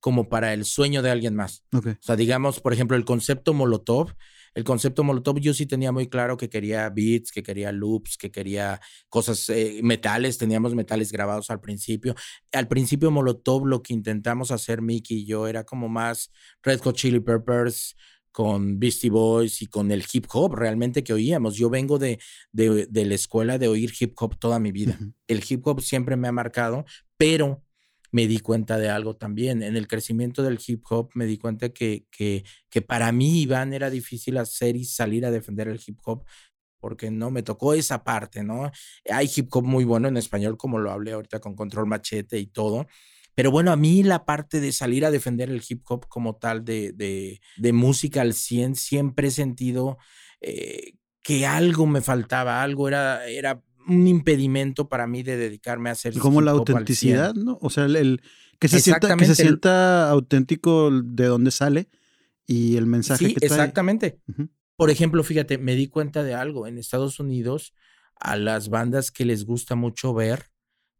[0.00, 1.64] como para el sueño de alguien más.
[1.72, 4.14] O sea, digamos, por ejemplo, el concepto Molotov
[4.54, 8.30] el concepto Molotov yo sí tenía muy claro que quería beats, que quería loops, que
[8.30, 12.14] quería cosas, eh, metales, teníamos metales grabados al principio.
[12.52, 16.30] Al principio Molotov lo que intentamos hacer Mickey y yo era como más
[16.62, 17.96] Red Hot Chili Peppers,
[18.34, 21.54] con Beastie Boys y con el hip hop realmente que oíamos.
[21.54, 22.18] Yo vengo de,
[22.50, 24.98] de, de la escuela de oír hip hop toda mi vida.
[25.28, 26.84] El hip hop siempre me ha marcado,
[27.16, 27.62] pero
[28.14, 29.64] me di cuenta de algo también.
[29.64, 33.72] En el crecimiento del hip hop me di cuenta que, que, que para mí, Iván,
[33.72, 36.24] era difícil hacer y salir a defender el hip hop
[36.78, 38.70] porque no me tocó esa parte, ¿no?
[39.10, 42.46] Hay hip hop muy bueno en español, como lo hablé ahorita con Control Machete y
[42.46, 42.86] todo.
[43.34, 46.64] Pero bueno, a mí la parte de salir a defender el hip hop como tal
[46.64, 49.98] de, de, de música al 100, siempre he sentido
[50.40, 55.92] eh, que algo me faltaba, algo era, era un impedimento para mí de dedicarme a
[55.92, 58.20] hacer como la autenticidad no o sea el,
[58.58, 61.88] que se sienta que se sienta auténtico de dónde sale
[62.46, 63.58] y el mensaje sí, que trae.
[63.58, 64.20] exactamente.
[64.76, 66.66] Por ejemplo fíjate me di cuenta de algo.
[66.66, 67.74] En Estados Unidos
[68.16, 70.50] a las bandas que les gusta mucho ver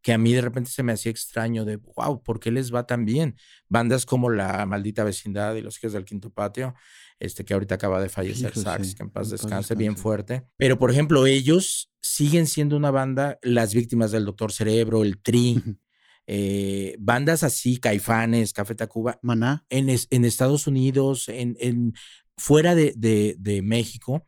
[0.01, 2.85] que a mí de repente se me hacía extraño de wow por qué les va
[2.85, 3.35] tan bien
[3.69, 6.75] bandas como la maldita vecindad y los hijos del quinto patio
[7.19, 10.47] este que ahorita acaba de fallecer, Sax, que en paz descanse, bien fuerte.
[10.57, 15.61] Pero, por ejemplo, ellos siguen siendo una banda, las víctimas del Doctor Cerebro, el Tri,
[16.27, 19.19] eh, bandas así, Caifanes, Café Tacuba.
[19.21, 19.65] Maná.
[19.69, 21.93] En, en Estados Unidos, en, en
[22.37, 24.27] fuera de, de, de México,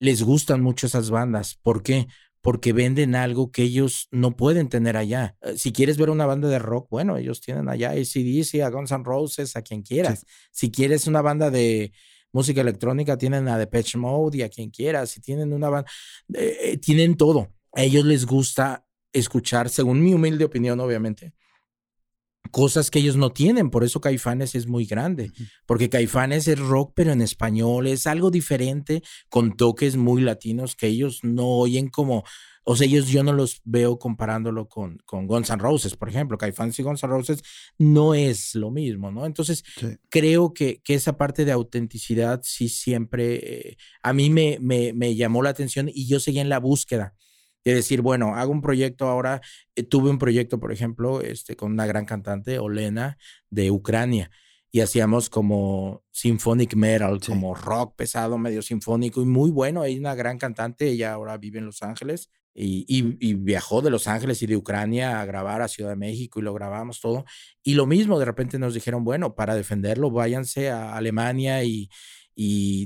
[0.00, 1.58] les gustan mucho esas bandas.
[1.62, 2.08] ¿Por qué?
[2.42, 5.36] porque venden algo que ellos no pueden tener allá.
[5.42, 8.68] Eh, si quieres ver una banda de rock, bueno, ellos tienen allá a ACDC, a
[8.68, 10.26] Guns N' Roses, a quien quieras.
[10.50, 11.92] Si quieres una banda de
[12.32, 15.90] música electrónica, tienen a Depeche Mode y a quien quiera, si tienen una banda,
[16.34, 17.52] eh, eh, tienen todo.
[17.74, 21.34] A ellos les gusta escuchar, según mi humilde opinión, obviamente,
[22.50, 23.70] cosas que ellos no tienen.
[23.70, 25.32] Por eso Caifanes es muy grande,
[25.66, 30.88] porque Caifanes es rock, pero en español, es algo diferente, con toques muy latinos que
[30.88, 32.24] ellos no oyen como
[32.64, 36.38] o sea, ellos yo no los veo comparándolo con, con Guns N' Roses, por ejemplo.
[36.38, 37.42] Caifanes y Guns N' Roses
[37.78, 39.26] no es lo mismo, ¿no?
[39.26, 39.64] Entonces,
[40.08, 45.16] creo que, que, esa parte de autenticidad sí siempre eh, a mí me, me, me,
[45.16, 47.14] llamó la atención y yo seguía en la búsqueda
[47.64, 49.40] de decir, bueno, hago un proyecto ahora.
[49.74, 53.18] Eh, tuve un proyecto, por ejemplo, este, con una gran cantante, Olena,
[53.50, 54.30] de Ucrania
[54.74, 59.82] y hacíamos como symphonic metal, como rock pesado, medio sinfónico y muy bueno.
[59.82, 64.42] Hay una gran cantante, ella ahora vive en Los Ángeles, y, viajó de Los Ángeles
[64.42, 67.24] y de Ucrania a grabar a Ciudad de México y lo grabamos todo.
[67.62, 71.88] Y lo mismo, de repente nos dijeron, bueno, para defenderlo, váyanse a Alemania y,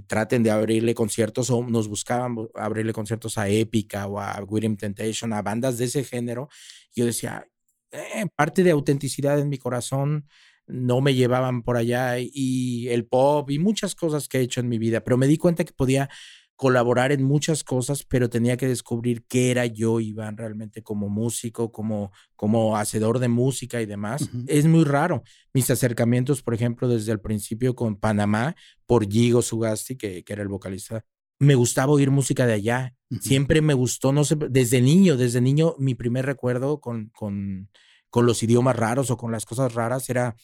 [0.08, 5.32] traten de abrirle conciertos o nos buscaban abrirle conciertos a Épica o a William Temptation,
[5.32, 6.48] a bandas de ese género.
[6.94, 7.48] Yo decía,
[7.90, 10.26] eh, parte de autenticidad en mi corazón
[10.66, 14.68] no me llevaban por allá y el pop y muchas cosas que he hecho en
[14.68, 16.10] mi vida, pero me di cuenta que podía
[16.56, 21.70] colaborar en muchas cosas, pero tenía que descubrir qué era yo, Iván, realmente como músico,
[21.70, 24.30] como, como hacedor de música y demás.
[24.46, 25.22] Es muy raro.
[25.52, 30.42] Mis acercamientos, por ejemplo, desde el principio con Panamá, por Gigo Sugasti, que, que era
[30.42, 31.04] el vocalista,
[31.38, 32.94] me gustaba oír música de allá.
[33.20, 37.68] Siempre me gustó, no sé, desde niño, desde niño, mi primer recuerdo con, con,
[38.08, 40.34] con los idiomas raros o con las cosas raras era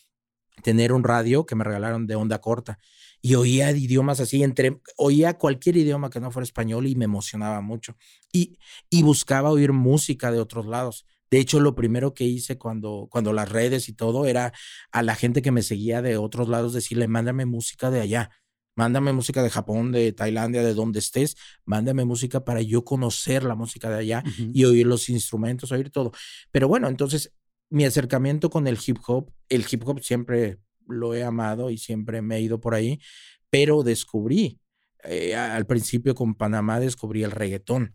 [0.63, 2.79] tener un radio que me regalaron de onda corta
[3.21, 7.61] y oía idiomas así, entre, oía cualquier idioma que no fuera español y me emocionaba
[7.61, 7.97] mucho.
[8.33, 8.59] Y,
[8.91, 11.07] y buscaba oír música de otros lados.
[11.31, 14.53] De hecho, lo primero que hice cuando, cuando las redes y todo era
[14.91, 18.31] a la gente que me seguía de otros lados decirle, mándame música de allá,
[18.75, 23.55] mándame música de Japón, de Tailandia, de donde estés, mándame música para yo conocer la
[23.55, 26.13] música de allá y oír los instrumentos, oír todo.
[26.51, 27.33] Pero bueno, entonces
[27.73, 32.21] mi acercamiento con el hip hop, el hip hop siempre lo he amado y siempre
[32.21, 33.01] me he ido por ahí,
[33.49, 34.61] pero descubrí,
[35.05, 37.93] eh, al principio con Panamá descubrí el reggaetón.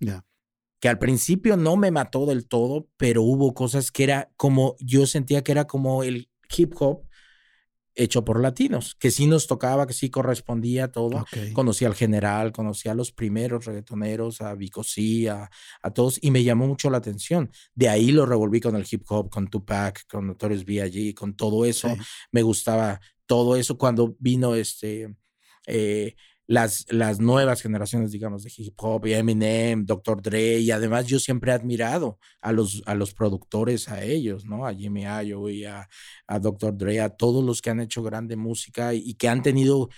[0.80, 5.06] Que al principio no me mató del todo, pero hubo cosas que era como, yo
[5.06, 7.07] sentía que era como el hip hop,
[7.98, 11.26] hecho por latinos, que sí nos tocaba, que sí correspondía todo.
[11.54, 14.84] Conocí al general, conocí a los primeros reggaetoneros, a Vico
[15.30, 15.50] a,
[15.82, 17.52] a, todos, y me llamó mucho la atención.
[17.74, 21.66] De ahí lo revolví con el hip hop, con Tupac, con Notorious B.I.G., con todo
[21.66, 21.94] eso.
[22.32, 25.16] Me gustaba todo eso cuando vino este...
[25.66, 26.16] Eh,
[26.48, 30.22] las, las nuevas generaciones, digamos, de hip hop, Eminem, Dr.
[30.22, 34.66] Dre, y además yo siempre he admirado a los, a los productores, a ellos, ¿no?
[34.66, 35.88] A Jimmy y a,
[36.28, 36.78] a Dr.
[36.78, 39.90] Dre, a todos los que han hecho grande música y que han tenido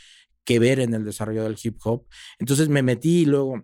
[0.44, 2.08] que ver en el desarrollo del hip hop.
[2.40, 3.64] Entonces me metí y luego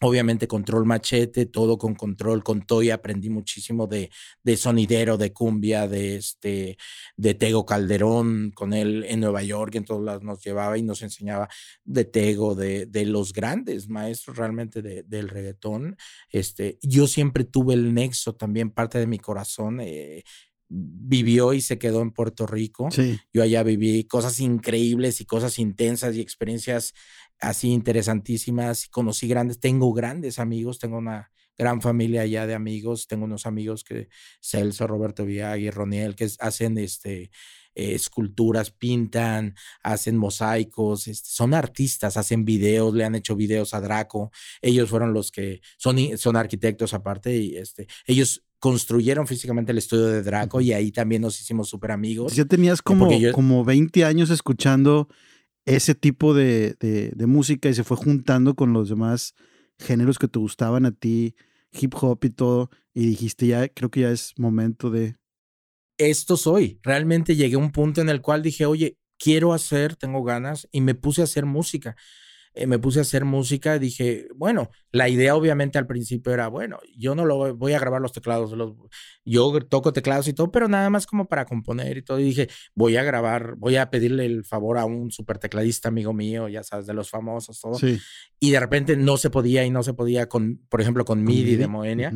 [0.00, 4.10] Obviamente control machete, todo con control, con Toy aprendí muchísimo de,
[4.42, 6.76] de sonidero, de cumbia, de este,
[7.16, 11.00] de Tego Calderón, con él en Nueva York, en todos lados nos llevaba y nos
[11.00, 11.48] enseñaba
[11.84, 15.96] de Tego, de, de los grandes maestros realmente de, del reggaetón.
[16.28, 20.24] Este, yo siempre tuve el nexo también, parte de mi corazón, eh,
[20.68, 22.88] vivió y se quedó en Puerto Rico.
[23.32, 26.94] Yo allá viví cosas increíbles y cosas intensas y experiencias
[27.40, 28.88] así interesantísimas.
[28.88, 33.06] Conocí grandes, tengo grandes amigos, tengo una gran familia allá de amigos.
[33.06, 34.08] Tengo unos amigos que
[34.40, 37.30] Celso, Roberto Viagui, Roniel, que hacen este,
[37.74, 43.80] eh, esculturas, pintan, hacen mosaicos, este, son artistas, hacen videos, le han hecho videos a
[43.80, 44.30] Draco.
[44.62, 50.06] Ellos fueron los que son, son arquitectos aparte y este, ellos construyeron físicamente el estudio
[50.06, 52.34] de Draco y ahí también nos hicimos súper amigos.
[52.34, 55.06] Ya tenías como, como 20 años escuchando
[55.66, 59.36] ese tipo de, de, música y se fue juntando con los demás
[59.78, 61.36] géneros que te gustaban a ti,
[61.70, 65.14] hip hop y todo, y dijiste ya, creo que ya es momento de...
[65.96, 66.80] Esto soy.
[66.82, 70.80] Realmente llegué a un punto en el cual dije, oye, quiero hacer, tengo ganas, y
[70.80, 71.94] me puse a hacer música.
[72.56, 76.78] Eh, me puse a hacer música, dije, bueno, la idea obviamente al principio era, bueno,
[76.96, 78.72] yo no lo voy a grabar los teclados, los,
[79.26, 82.18] yo toco teclados y todo, pero nada más como para componer y todo.
[82.18, 86.14] Y dije, voy a grabar, voy a pedirle el favor a un super tecladista amigo
[86.14, 87.78] mío, ya sabes, de los famosos, todo.
[88.40, 91.56] Y de repente no se podía y no se podía con, por ejemplo, con, MIDI,
[91.56, 92.12] de Moenia.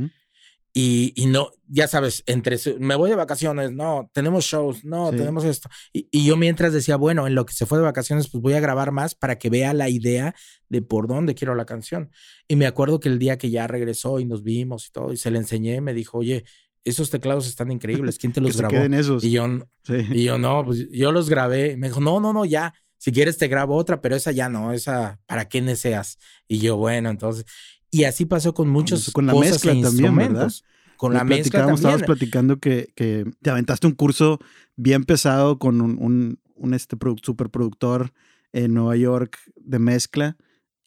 [0.72, 5.44] Y, y, no, ya sabes, entre me voy de vacaciones, no, tenemos shows, no, tenemos
[5.44, 5.68] esto.
[5.92, 8.52] Y, y, yo mientras decía, bueno, en lo que se fue de vacaciones, pues voy
[8.52, 10.34] a grabar más para que vea la idea
[10.68, 12.10] de por dónde quiero la canción.
[12.46, 15.16] Y me acuerdo que el día que ya regresó y nos vimos y todo, y
[15.16, 16.44] se le enseñé, me dijo, oye,
[16.84, 18.76] esos teclados están increíbles, ¿quién te los grabó?
[18.76, 19.24] esos.
[19.24, 19.46] Y yo,
[19.88, 21.76] y yo, no, pues yo los grabé.
[21.76, 24.72] Me dijo, no, no, no, ya, si quieres te grabo otra, pero esa ya no,
[24.72, 26.18] esa, ¿para qué deseas?
[26.46, 27.46] Y yo, bueno, entonces,
[27.90, 30.52] y así pasó con muchos con la mezcla e también, ¿verdad?
[30.96, 31.76] Con la mezcla también.
[31.76, 34.38] Estábamos platicando que, que, te aventaste un curso
[34.76, 38.12] bien pesado con un, un, un este superproductor
[38.52, 40.36] en Nueva York de mezcla.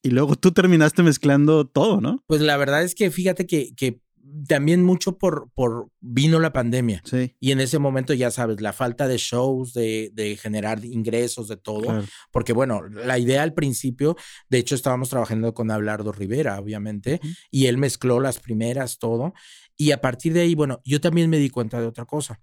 [0.01, 2.24] Y luego tú terminaste mezclando todo, ¿no?
[2.28, 4.01] Pues la verdad es que fíjate que, que
[4.48, 7.02] también mucho por, por vino la pandemia.
[7.06, 7.36] Sí.
[7.40, 11.58] Y en ese momento, ya sabes, la falta de shows, de, de generar ingresos, de
[11.58, 12.04] todo.
[12.32, 14.16] Porque, bueno, la idea al principio,
[14.50, 17.20] de hecho, estábamos trabajando con Abelardo Rivera, obviamente,
[17.52, 19.34] y él mezcló las primeras, todo.
[19.78, 22.42] Y a partir de ahí, bueno, yo también me di cuenta de otra cosa.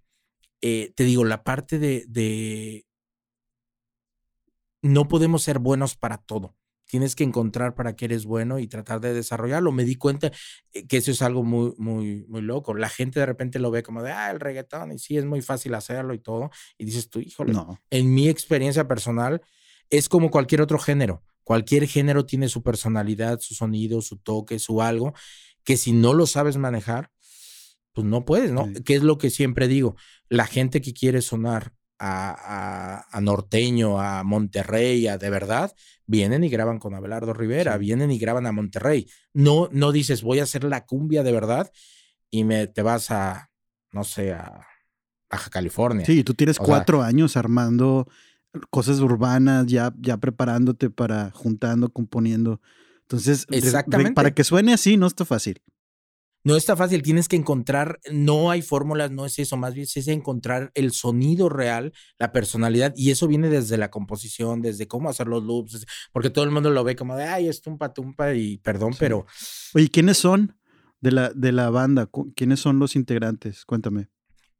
[0.61, 2.85] Eh, te digo, la parte de, de
[4.83, 6.60] no podemos ser buenos para todo
[6.91, 9.71] tienes que encontrar para qué eres bueno y tratar de desarrollarlo.
[9.71, 10.33] Me di cuenta
[10.73, 12.75] eh, que eso es algo muy, muy, muy loco.
[12.75, 15.41] La gente de repente lo ve como de, ah, el reggaetón, y sí, es muy
[15.41, 16.51] fácil hacerlo y todo.
[16.79, 17.79] Y dices tú, híjole, no.
[17.91, 19.41] en mi experiencia personal,
[19.89, 21.23] es como cualquier otro género.
[21.45, 25.15] Cualquier género tiene su personalidad, su sonido, su toque, su algo,
[25.63, 27.11] que si no lo sabes manejar,
[27.93, 28.69] pues no puedes, ¿no?
[28.85, 29.97] ¿Qué es lo que siempre digo?
[30.29, 35.73] La gente que quiere sonar a, norteño, a Monterrey, a de verdad,
[36.07, 39.09] vienen y graban con Abelardo Rivera, vienen y graban a Monterrey.
[39.35, 41.71] No, no dices, voy a hacer la cumbia de verdad
[42.31, 43.51] y me, te vas a,
[43.93, 44.67] no sé, a
[45.31, 46.07] Baja California.
[46.07, 48.09] Sí, tú tienes cuatro años armando
[48.71, 52.61] cosas urbanas, ya, ya preparándote para, juntando, componiendo.
[53.03, 54.13] Entonces, Exactamente.
[54.13, 55.63] para que suene así, no está fácil
[56.43, 60.09] no está fácil, tienes que encontrar, no hay fórmulas, no es eso, más bien es
[60.09, 65.27] encontrar el sonido real, la personalidad, y eso viene desde la composición, desde cómo hacer
[65.27, 68.59] los loops, porque todo el mundo lo ve como de, ay, es tumpa, tumpa, y
[68.59, 69.27] perdón, pero...
[69.75, 70.57] Oye, ¿quiénes son
[71.01, 72.09] de la, de la banda?
[72.35, 73.65] ¿Quiénes son los integrantes?
[73.65, 74.09] Cuéntame.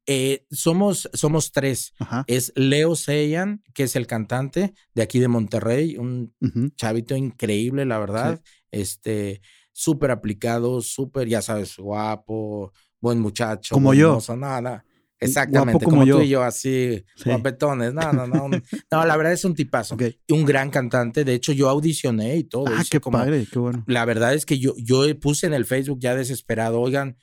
[0.07, 1.93] Eh, somos, somos tres.
[2.27, 6.35] Es Leo Seyan, que es el cantante de aquí de Monterrey, un
[6.77, 8.43] chavito increíble, la verdad.
[8.73, 9.41] Este
[9.73, 13.75] súper aplicado, súper, ya sabes, guapo, buen muchacho.
[13.75, 14.19] Como yo.
[14.37, 14.85] Nada,
[15.23, 17.93] Exactamente, como, tú y yo, así, guapetones.
[17.93, 18.49] No, no, no.
[18.91, 19.97] no, la verdad es un tipazo.
[20.27, 21.25] y Un gran cantante.
[21.25, 22.65] De hecho, yo audicioné y todo.
[22.69, 23.85] Ah, qué padre, qué bueno.
[23.87, 27.19] La verdad es que yo, yo puse en el Facebook ya desesperado, oigan,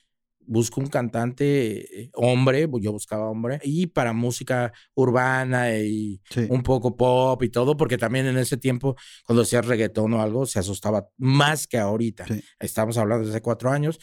[0.48, 6.20] busco un cantante eh, hombre, yo buscaba hombre, y para música urbana y
[6.50, 8.96] un poco pop y todo, porque también en ese tiempo,
[9.26, 12.26] cuando hacía reggaetón o algo, se asustaba más que ahorita.
[12.60, 14.00] Estamos hablando de hace cuatro años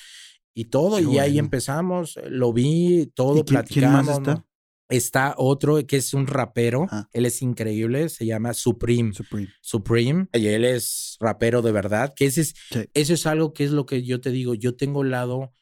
[0.54, 4.08] y todo, y ahí empezamos, lo vi, todo, platicamos.
[4.08, 4.44] está?
[4.90, 9.14] Está otro que es un rapero, él es increíble, se llama Supreme.
[9.14, 9.48] Supreme.
[9.62, 12.54] Supreme, y él es rapero de verdad, que ese es,
[12.92, 15.54] eso es algo que es lo que yo te digo, yo tengo el lado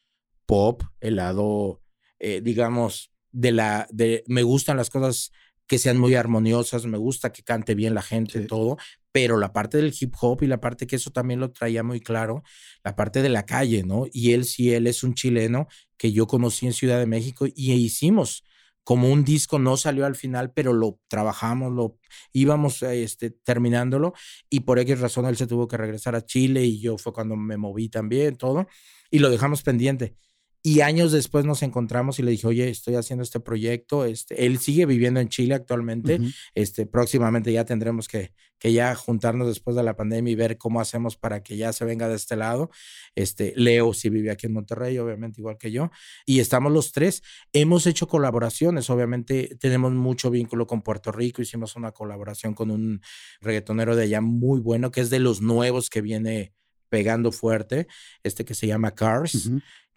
[0.46, 1.82] pop, el lado,
[2.18, 5.32] eh, digamos, de la, de, me gustan las cosas
[5.66, 8.76] que sean muy armoniosas, me gusta que cante bien la gente, todo,
[9.10, 12.00] pero la parte del hip hop y la parte que eso también lo traía muy
[12.00, 12.42] claro,
[12.84, 14.06] la parte de la calle, ¿no?
[14.12, 17.72] Y él sí, él es un chileno que yo conocí en Ciudad de México y
[17.72, 18.44] hicimos
[18.84, 21.98] como un disco, no salió al final, pero lo trabajamos, lo
[22.32, 24.12] íbamos este, terminándolo
[24.50, 27.36] y por X razón él se tuvo que regresar a Chile y yo fue cuando
[27.36, 28.66] me moví también, todo,
[29.10, 30.16] y lo dejamos pendiente.
[30.64, 34.04] Y años después nos encontramos y le dije, oye, estoy haciendo este proyecto.
[34.04, 36.20] Este, él sigue viviendo en Chile actualmente.
[36.54, 40.80] este, próximamente ya tendremos que, que ya juntarnos después de la pandemia y ver cómo
[40.80, 42.70] hacemos para que ya se venga de este lado.
[43.16, 45.90] Este, Leo sí vive aquí en Monterrey, obviamente, igual que yo.
[46.26, 47.24] Y estamos los tres.
[47.52, 51.42] Hemos hecho colaboraciones, obviamente tenemos mucho vínculo con Puerto Rico.
[51.42, 53.00] Hicimos una colaboración con un
[53.40, 56.52] reggaetonero de allá muy bueno, que es de los nuevos que viene
[56.88, 57.88] pegando fuerte,
[58.22, 59.50] este que se llama Cars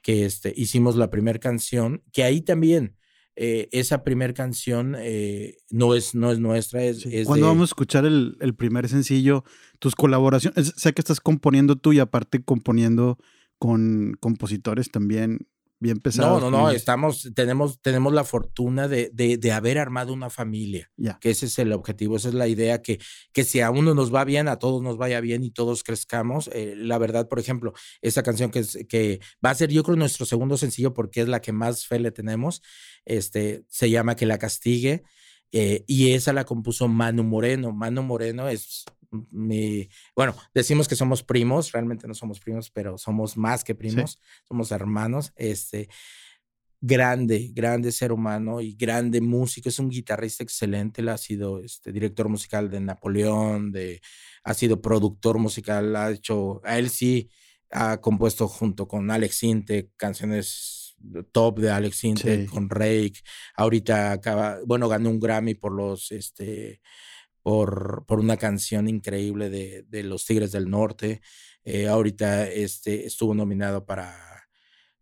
[0.05, 2.95] que este, hicimos la primera canción, que ahí también
[3.35, 6.83] eh, esa primera canción eh, no, es, no es nuestra.
[6.83, 9.43] Es, Cuando vamos a escuchar el, el, primer sencillo,
[9.79, 13.17] tus colaboraciones, sé que estás componiendo tú y aparte componiendo
[13.57, 15.47] con compositores también
[15.79, 16.39] bien pesado.
[16.39, 21.29] No, no, no, estamos, tenemos, tenemos la fortuna de, de, haber armado una familia, que
[21.29, 22.99] ese es el objetivo, esa es la idea, que,
[23.33, 26.49] que si a uno nos va bien, a todos nos vaya bien y todos crezcamos.
[26.53, 30.25] Eh, la verdad, por ejemplo, esa canción que, que va a ser yo creo nuestro
[30.25, 32.61] segundo sencillo porque es la que más fe le tenemos,
[33.05, 35.03] este, se llama Que la castigue.
[35.51, 37.71] Eh, y esa la compuso Manu Moreno.
[37.71, 38.83] Manu Moreno es
[39.31, 44.19] mi, bueno, decimos que somos primos, realmente no somos primos, pero somos más que primos,
[44.47, 45.33] somos hermanos.
[45.35, 45.89] Este,
[46.81, 51.91] grande, grande ser humano y grande músico, es un guitarrista excelente, él ha sido este,
[51.91, 54.01] director musical de Napoleón, de,
[54.43, 57.29] ha sido productor musical, ha hecho, a él sí
[57.71, 60.95] ha compuesto junto con Alex Inte canciones
[61.31, 63.21] top de Alex Inte, con Rake,
[63.55, 66.81] ahorita acaba, bueno, ganó un Grammy por los, este,
[67.45, 71.21] por, por una canción increíble de, de Los Tigres del Norte.
[71.63, 74.15] Eh, ahorita este, estuvo nominado para...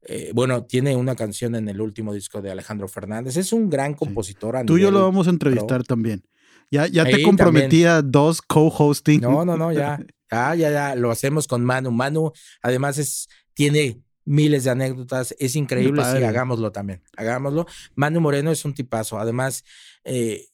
[0.02, 3.38] Eh, bueno, tiene una canción en el último disco de Alejandro Fernández.
[3.38, 4.62] Es un gran compositor.
[4.66, 6.22] Tú y yo lo vamos a entrevistar también.
[6.70, 9.22] Ya, ya te comprometía dos co-hosting.
[9.22, 11.92] No, no, no, ya, ya, ya, ya, lo hacemos con Manu.
[11.92, 17.68] Manu, además, es, tiene miles de anécdotas, es increíble, sí, hagámoslo también, hagámoslo.
[17.96, 19.64] Manu Moreno es un tipazo, además,
[20.04, 20.48] eh,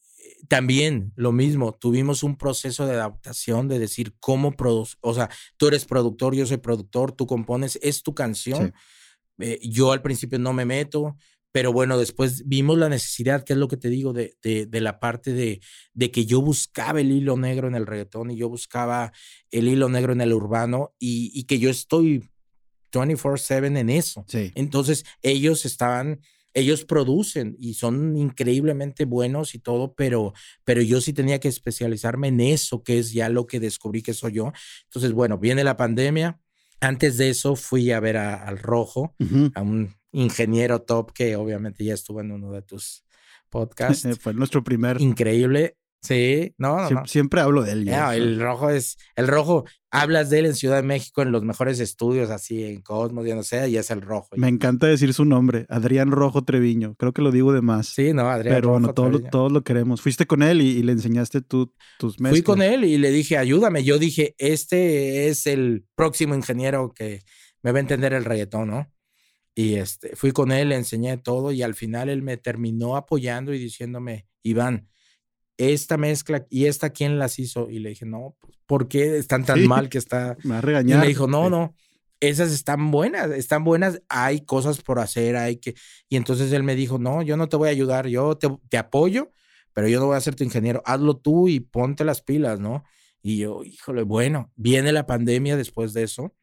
[0.48, 5.68] también lo mismo, tuvimos un proceso de adaptación de decir cómo producir, o sea, tú
[5.68, 8.74] eres productor, yo soy productor, tú compones, es tu canción.
[9.40, 11.16] Eh, yo al principio no me meto,
[11.52, 15.00] pero bueno, después vimos la necesidad, que es lo que te digo, de, de, la
[15.00, 15.62] parte de,
[15.94, 19.12] de, que yo buscaba el hilo negro en el reggaetón y yo buscaba
[19.50, 22.30] el hilo negro en el urbano y, y que yo estoy
[22.92, 24.26] 24/7 en eso.
[24.56, 26.22] Entonces ellos estaban,
[26.54, 30.34] ellos producen y son increíblemente buenos y todo, pero,
[30.64, 34.14] pero yo sí tenía que especializarme en eso, que es ya lo que descubrí que
[34.14, 34.52] soy yo.
[34.86, 36.40] Entonces, bueno, viene la pandemia.
[36.82, 39.16] Antes de eso fui a ver al Rojo,
[39.54, 43.04] a un ingeniero top que obviamente ya estuvo en uno de tus
[43.50, 44.08] podcasts.
[44.20, 45.00] Fue nuestro primer.
[45.02, 45.78] Increíble.
[46.02, 47.86] Sí, no, no, siempre, hablo de él.
[47.86, 51.44] Ya, el rojo es, el rojo, hablas de él en Ciudad de México en los
[51.44, 54.30] mejores estudios, así en Cosmos, ya no sé, y es el rojo.
[54.38, 56.96] Me encanta decir su nombre, Adrián Rojo Treviño.
[56.96, 57.88] Creo que lo digo de más.
[57.88, 58.56] Sí, no, Adrián.
[58.56, 60.02] Pero bueno, todos, todos lo queremos.
[60.02, 62.40] Fuiste con él y, le enseñaste tú tus mezclas.
[62.40, 63.84] Fui con él y le dije, ayúdame.
[63.84, 67.24] Yo dije, este es el próximo ingeniero que
[67.62, 68.92] me va a entender el reggaetón, ¿no?
[69.54, 73.54] Y este, fui con él, le enseñé todo y al final él me terminó apoyando
[73.54, 74.88] y diciéndome, Iván,
[75.60, 79.46] esta mezcla y esta quién las hizo y le dije no pues, por qué están
[79.46, 81.76] tan mal que está me va a regañar y me dijo no no
[82.22, 85.76] esas están buenas están buenas hay cosas por hacer hay que
[86.08, 88.78] y entonces él me dijo no yo no te voy a ayudar yo te, te
[88.78, 89.34] apoyo
[89.74, 92.86] pero yo no voy a ser tu ingeniero hazlo tú y ponte las pilas no
[93.22, 96.34] y yo híjole bueno viene la pandemia después de eso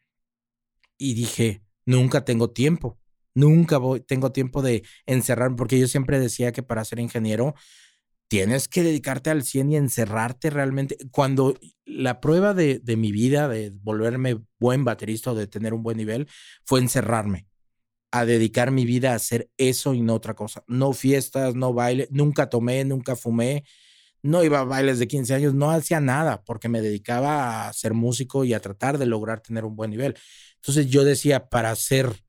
[0.98, 2.98] y dije nunca tengo tiempo
[3.32, 7.54] nunca voy, tengo tiempo de encerrarme porque yo siempre decía que para ser ingeniero
[8.28, 10.96] tienes que dedicarte al 100 y encerrarte realmente.
[11.10, 15.82] Cuando la prueba de, de, mi vida, de volverme buen baterista o de tener un
[15.82, 16.28] buen nivel,
[16.64, 17.46] fue encerrarme,
[18.10, 20.64] a dedicar mi vida a hacer eso y no otra cosa.
[20.66, 23.64] No fiestas, no baile, nunca tomé, nunca fumé,
[24.22, 27.94] no iba a bailes de 15 años, no hacía nada porque me dedicaba a ser
[27.94, 30.16] músico y a tratar de lograr tener un buen nivel.
[30.56, 32.25] Entonces yo decía, para ser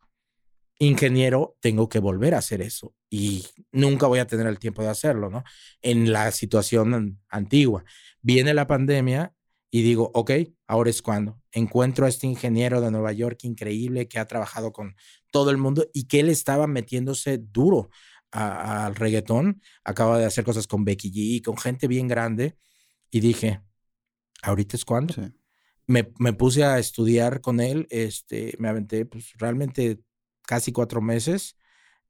[0.80, 4.90] ingeniero, tengo que volver a hacer eso y nunca voy a tener el tiempo de
[4.90, 5.44] hacerlo, ¿no?
[5.82, 7.84] En la situación antigua.
[8.22, 9.34] Viene la pandemia
[9.72, 10.32] y digo, ok,
[10.68, 11.42] ahora es cuando.
[11.52, 14.96] Encuentro a este ingeniero de Nueva York increíble que ha trabajado con
[15.32, 17.90] todo el mundo y que él estaba metiéndose duro
[18.32, 19.62] al reggaetón.
[19.84, 22.58] Acaba de hacer cosas con Becky G, con gente bien grande.
[23.10, 23.62] Y dije,
[24.42, 25.16] ahorita es cuando.
[25.88, 30.02] Me, me, puse a estudiar con él, este, me aventé pues, realmente
[30.48, 31.58] casi cuatro meses,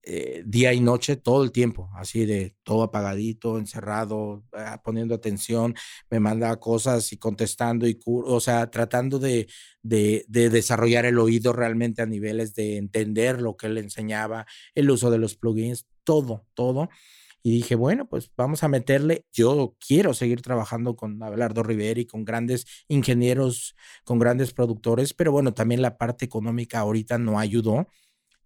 [0.03, 5.75] eh, día y noche, todo el tiempo, así de todo apagadito, encerrado, ah, poniendo atención,
[6.09, 9.49] me mandaba cosas y contestando, y o sea, tratando de,
[9.81, 14.89] de, de, desarrollar el oído realmente a niveles de entender lo que él enseñaba, el
[14.91, 16.89] uso de los plugins, todo, todo.
[17.43, 19.25] Y dije, bueno, pues vamos a meterle.
[19.31, 25.31] Yo quiero seguir trabajando con Abelardo Rivera y con grandes ingenieros, con grandes productores, pero
[25.31, 27.87] bueno, también la parte económica ahorita no ayudó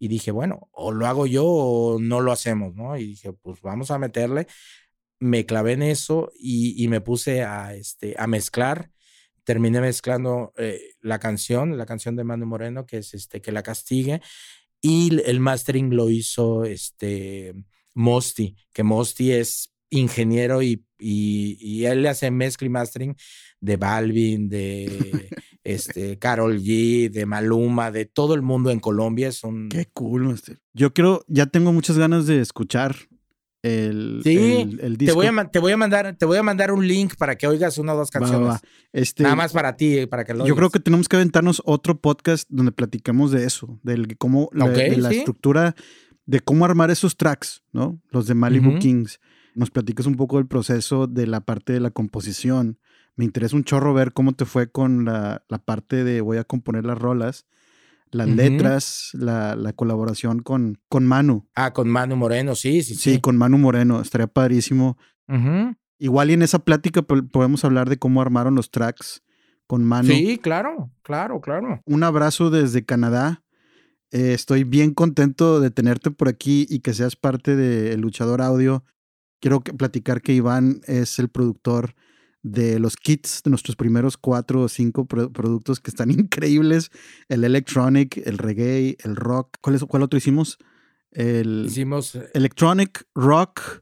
[0.01, 2.97] y dije, bueno, o lo hago yo o no lo hacemos, ¿no?
[2.97, 4.47] Y dije, pues vamos a meterle.
[5.19, 8.89] Me clavé en eso y, me puse a, este, a mezclar.
[9.43, 13.61] Terminé mezclando eh, la canción, la canción de Manu Moreno, que es este, Que la
[13.61, 14.21] castigue.
[14.81, 17.53] Y el mastering lo hizo este,
[17.93, 23.15] Mosti, que Mosti es ingeniero y, y, y, él le hace mezcla y mastering
[23.59, 25.29] de Balvin, de
[25.63, 29.31] este, Carol G, de Maluma, de todo el mundo en Colombia.
[29.31, 29.69] Son...
[29.69, 30.39] Qué cool,
[30.73, 32.95] Yo creo, ya tengo muchas ganas de escuchar
[33.63, 35.11] el, sí, el, disco.
[35.21, 37.45] Te voy, a, te, voy a mandar, te voy a mandar un link para que
[37.45, 38.59] oigas una o dos canciones.
[38.91, 41.99] Este, Nada más para ti, para que lo Yo creo que tenemos que aventarnos otro
[41.99, 45.75] podcast donde platicamos de eso, del cómo la, de la estructura,
[46.25, 48.01] de cómo armar esos tracks, ¿no?
[48.09, 49.19] Los de Malibu Kings.
[49.53, 52.79] Nos platicas un poco del proceso de la parte de la composición,
[53.15, 56.85] me interesa un chorro ver cómo te fue con la, parte de voy a componer
[56.85, 57.45] las rolas,
[58.09, 61.47] las letras, la, colaboración con, con Manu.
[61.55, 63.13] Ah, con Manu Moreno, sí, sí, sí.
[63.13, 64.97] Sí, con Manu Moreno, estaría padrísimo.
[65.97, 69.23] Igual y en esa plática podemos hablar de cómo armaron los tracks
[69.67, 70.09] con Manu.
[70.09, 71.81] Sí, claro, claro, claro.
[71.85, 73.43] Un abrazo desde Canadá.
[74.09, 78.83] Eh, estoy bien contento de tenerte por aquí y que seas parte de Luchador Audio.
[79.41, 81.95] Quiero platicar que Iván es el productor
[82.43, 86.91] de los kits de nuestros primeros cuatro o cinco productos que están increíbles.
[87.28, 89.57] El electronic, el reggae, el rock.
[89.61, 90.59] ¿Cuál, es, cuál otro hicimos?
[91.11, 93.82] El hicimos eh, electronic, rock,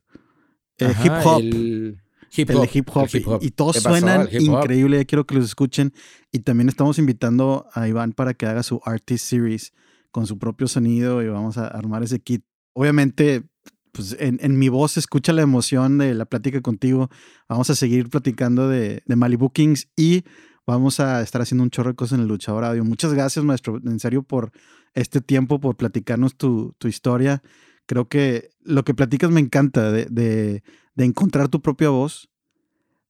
[0.77, 1.41] eh, hip hop.
[1.41, 1.99] El
[2.31, 2.69] hip hop.
[2.73, 2.87] hip
[3.25, 3.39] -hop.
[3.41, 5.05] Y, todos suenan increíble.
[5.05, 5.93] Quiero que los escuchen.
[6.31, 9.73] Y también estamos invitando a Iván para que haga su Artist Series
[10.11, 12.45] con su propio sonido y vamos a armar ese kit.
[12.73, 13.43] Obviamente
[13.91, 17.09] pues en, mi voz escucha la emoción de la plática contigo.
[17.47, 20.23] Vamos a seguir platicando de, de Malibu Kings y
[20.65, 22.83] vamos a estar haciendo un chorro de cosas en el Luchador Audio.
[22.83, 24.51] Muchas gracias, maestro, en serio, por
[24.93, 27.41] este tiempo, por platicarnos tu, tu historia.
[27.85, 30.63] Creo que lo que platicas me encanta de, de,
[30.95, 32.29] de encontrar tu propia voz,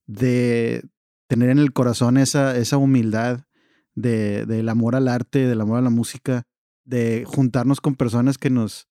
[0.06, 0.84] de
[1.28, 3.46] tener en el corazón esa, esa humildad
[3.96, 6.44] de, del amor al arte, del amor a la música,
[6.86, 8.89] de juntarnos con personas que nos,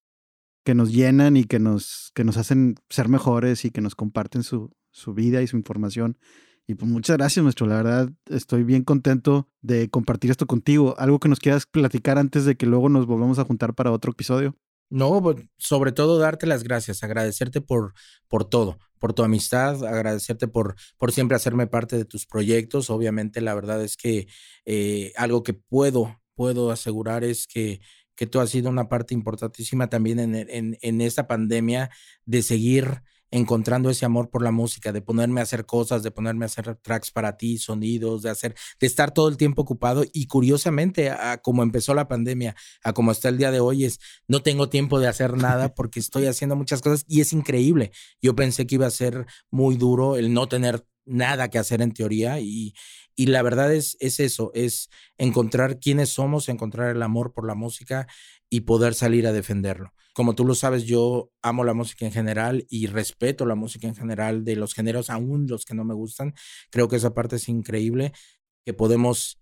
[0.68, 4.42] que nos llenan y que nos, que nos hacen ser mejores y que nos comparten
[4.42, 6.18] su, su vida y su información.
[6.66, 7.66] Y pues muchas gracias, maestro.
[7.66, 10.94] La verdad, estoy bien contento de compartir esto contigo.
[10.98, 14.12] ¿Algo que nos quieras platicar antes de que luego nos volvamos a juntar para otro
[14.12, 14.58] episodio?
[14.90, 17.94] No, pues, sobre todo darte las gracias, agradecerte por,
[18.28, 22.90] por todo, por tu amistad, agradecerte por, por siempre hacerme parte de tus proyectos.
[22.90, 24.26] Obviamente, la verdad es que
[24.66, 27.80] eh, algo que puedo, puedo asegurar es que,
[28.18, 31.88] que tú has sido una parte importantísima también en, en, en esta pandemia
[32.26, 36.44] de seguir encontrando ese amor por la música, de ponerme a hacer cosas, de ponerme
[36.44, 40.26] a hacer tracks para ti, sonidos, de hacer, de estar todo el tiempo ocupado y
[40.26, 44.42] curiosamente a, como empezó la pandemia, a como está el día de hoy es no
[44.42, 47.92] tengo tiempo de hacer nada porque estoy haciendo muchas cosas y es increíble.
[48.20, 51.92] Yo pensé que iba a ser muy duro el no tener nada que hacer en
[51.92, 52.74] teoría y,
[53.18, 57.56] y la verdad es, es eso, es encontrar quiénes somos, encontrar el amor por la
[57.56, 58.06] música
[58.48, 59.92] y poder salir a defenderlo.
[60.14, 63.96] Como tú lo sabes, yo amo la música en general y respeto la música en
[63.96, 66.32] general de los géneros, aún los que no me gustan.
[66.70, 68.12] Creo que esa parte es increíble,
[68.64, 69.40] que podemos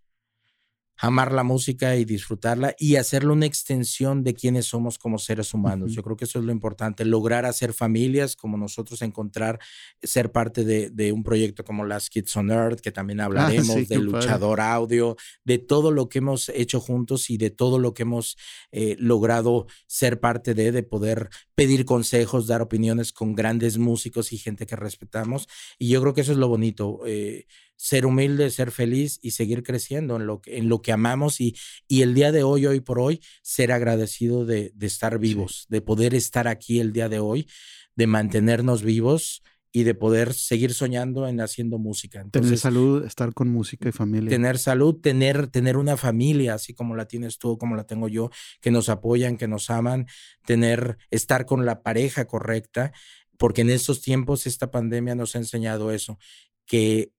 [0.98, 5.92] amar la música y disfrutarla y hacerlo una extensión de quienes somos como seres humanos.
[5.92, 9.58] Yo creo que eso es lo importante, lograr hacer familias como nosotros, encontrar,
[10.02, 13.76] ser parte de, de un proyecto como Las Kids on Earth, que también ah, hablaremos,
[13.76, 14.72] ah, sí, de Luchador padre.
[14.72, 18.36] Audio, de todo lo que hemos hecho juntos y de todo lo que hemos
[18.72, 24.38] eh, logrado ser parte de, de poder pedir consejos, dar opiniones con grandes músicos y
[24.38, 25.48] gente que respetamos.
[25.78, 27.00] Y yo creo que eso es lo bonito.
[27.06, 27.46] Eh,
[27.76, 31.54] ser humilde, ser feliz y seguir creciendo en lo que, en lo que amamos y,
[31.86, 35.66] y el día de hoy, hoy por hoy, ser agradecido de, de estar vivos, sí.
[35.70, 37.48] de poder estar aquí el día de hoy,
[37.94, 39.42] de mantenernos vivos
[39.76, 42.22] y de poder seguir soñando en haciendo música.
[42.22, 44.30] Entonces, tener salud, estar con música y familia.
[44.30, 48.30] Tener salud, tener, tener una familia, así como la tienes tú, como la tengo yo,
[48.62, 50.06] que nos apoyan, que nos aman,
[50.46, 52.92] tener, estar con la pareja correcta,
[53.36, 56.18] porque en estos tiempos esta pandemia nos ha enseñado eso,
[56.64, 57.12] que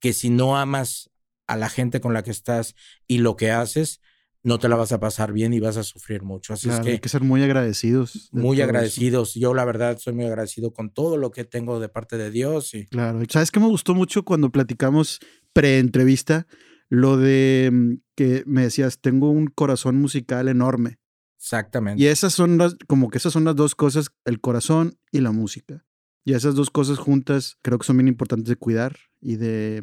[0.00, 1.10] que si no amas
[1.46, 2.74] a la gente con la que estás
[3.06, 4.00] y lo que haces,
[4.42, 6.54] no te la vas a pasar bien y vas a sufrir mucho.
[6.54, 8.30] Así claro, es que hay que ser muy agradecidos.
[8.32, 9.30] Muy agradecidos.
[9.30, 9.40] Eso.
[9.40, 12.74] Yo la verdad soy muy agradecido con todo lo que tengo de parte de Dios.
[12.74, 12.86] Y...
[12.86, 13.20] Claro.
[13.28, 15.20] ¿Sabes qué me gustó mucho cuando platicamos
[15.52, 16.46] pre-entrevista?
[16.88, 20.98] Lo de mm, que me decías, tengo un corazón musical enorme.
[21.38, 22.02] Exactamente.
[22.02, 25.32] Y esas son las, como que esas son las dos cosas, el corazón y la
[25.32, 25.84] música.
[26.24, 29.82] Y esas dos cosas juntas creo que son bien importantes de cuidar y de,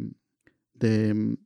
[0.74, 1.38] de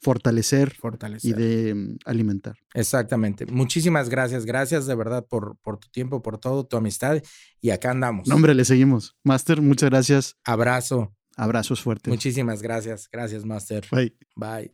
[0.00, 2.56] fortalecer, fortalecer, y de alimentar.
[2.74, 3.46] Exactamente.
[3.46, 4.44] Muchísimas gracias.
[4.44, 7.22] Gracias de verdad por, por tu tiempo, por todo, tu amistad.
[7.60, 8.28] Y acá andamos.
[8.28, 9.16] No, hombre, le seguimos.
[9.24, 10.36] Master, muchas gracias.
[10.44, 11.14] Abrazo.
[11.36, 12.10] Abrazos fuertes.
[12.10, 13.08] Muchísimas gracias.
[13.12, 13.86] Gracias, Master.
[13.92, 14.16] Bye.
[14.34, 14.72] Bye.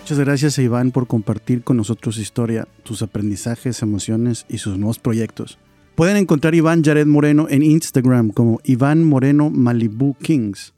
[0.00, 4.78] Muchas gracias a Iván por compartir con nosotros su historia, tus aprendizajes, emociones y sus
[4.78, 5.58] nuevos proyectos.
[5.96, 10.74] Pueden encontrar a Iván Jared Moreno en Instagram como Iván Moreno Malibu Kings.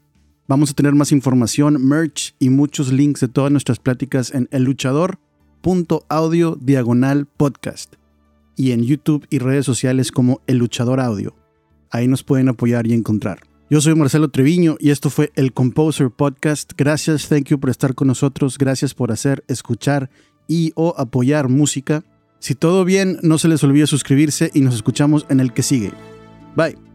[0.47, 6.57] Vamos a tener más información, merch y muchos links de todas nuestras pláticas en elluchador.audio
[6.61, 7.95] diagonal podcast
[8.55, 11.35] y en YouTube y redes sociales como El Luchador Audio.
[11.91, 13.41] Ahí nos pueden apoyar y encontrar.
[13.69, 16.71] Yo soy Marcelo Treviño y esto fue el Composer Podcast.
[16.77, 18.57] Gracias, thank you por estar con nosotros.
[18.57, 20.09] Gracias por hacer, escuchar
[20.47, 22.05] y o apoyar música.
[22.39, 25.91] Si todo bien, no se les olvide suscribirse y nos escuchamos en el que sigue.
[26.55, 26.88] Bye.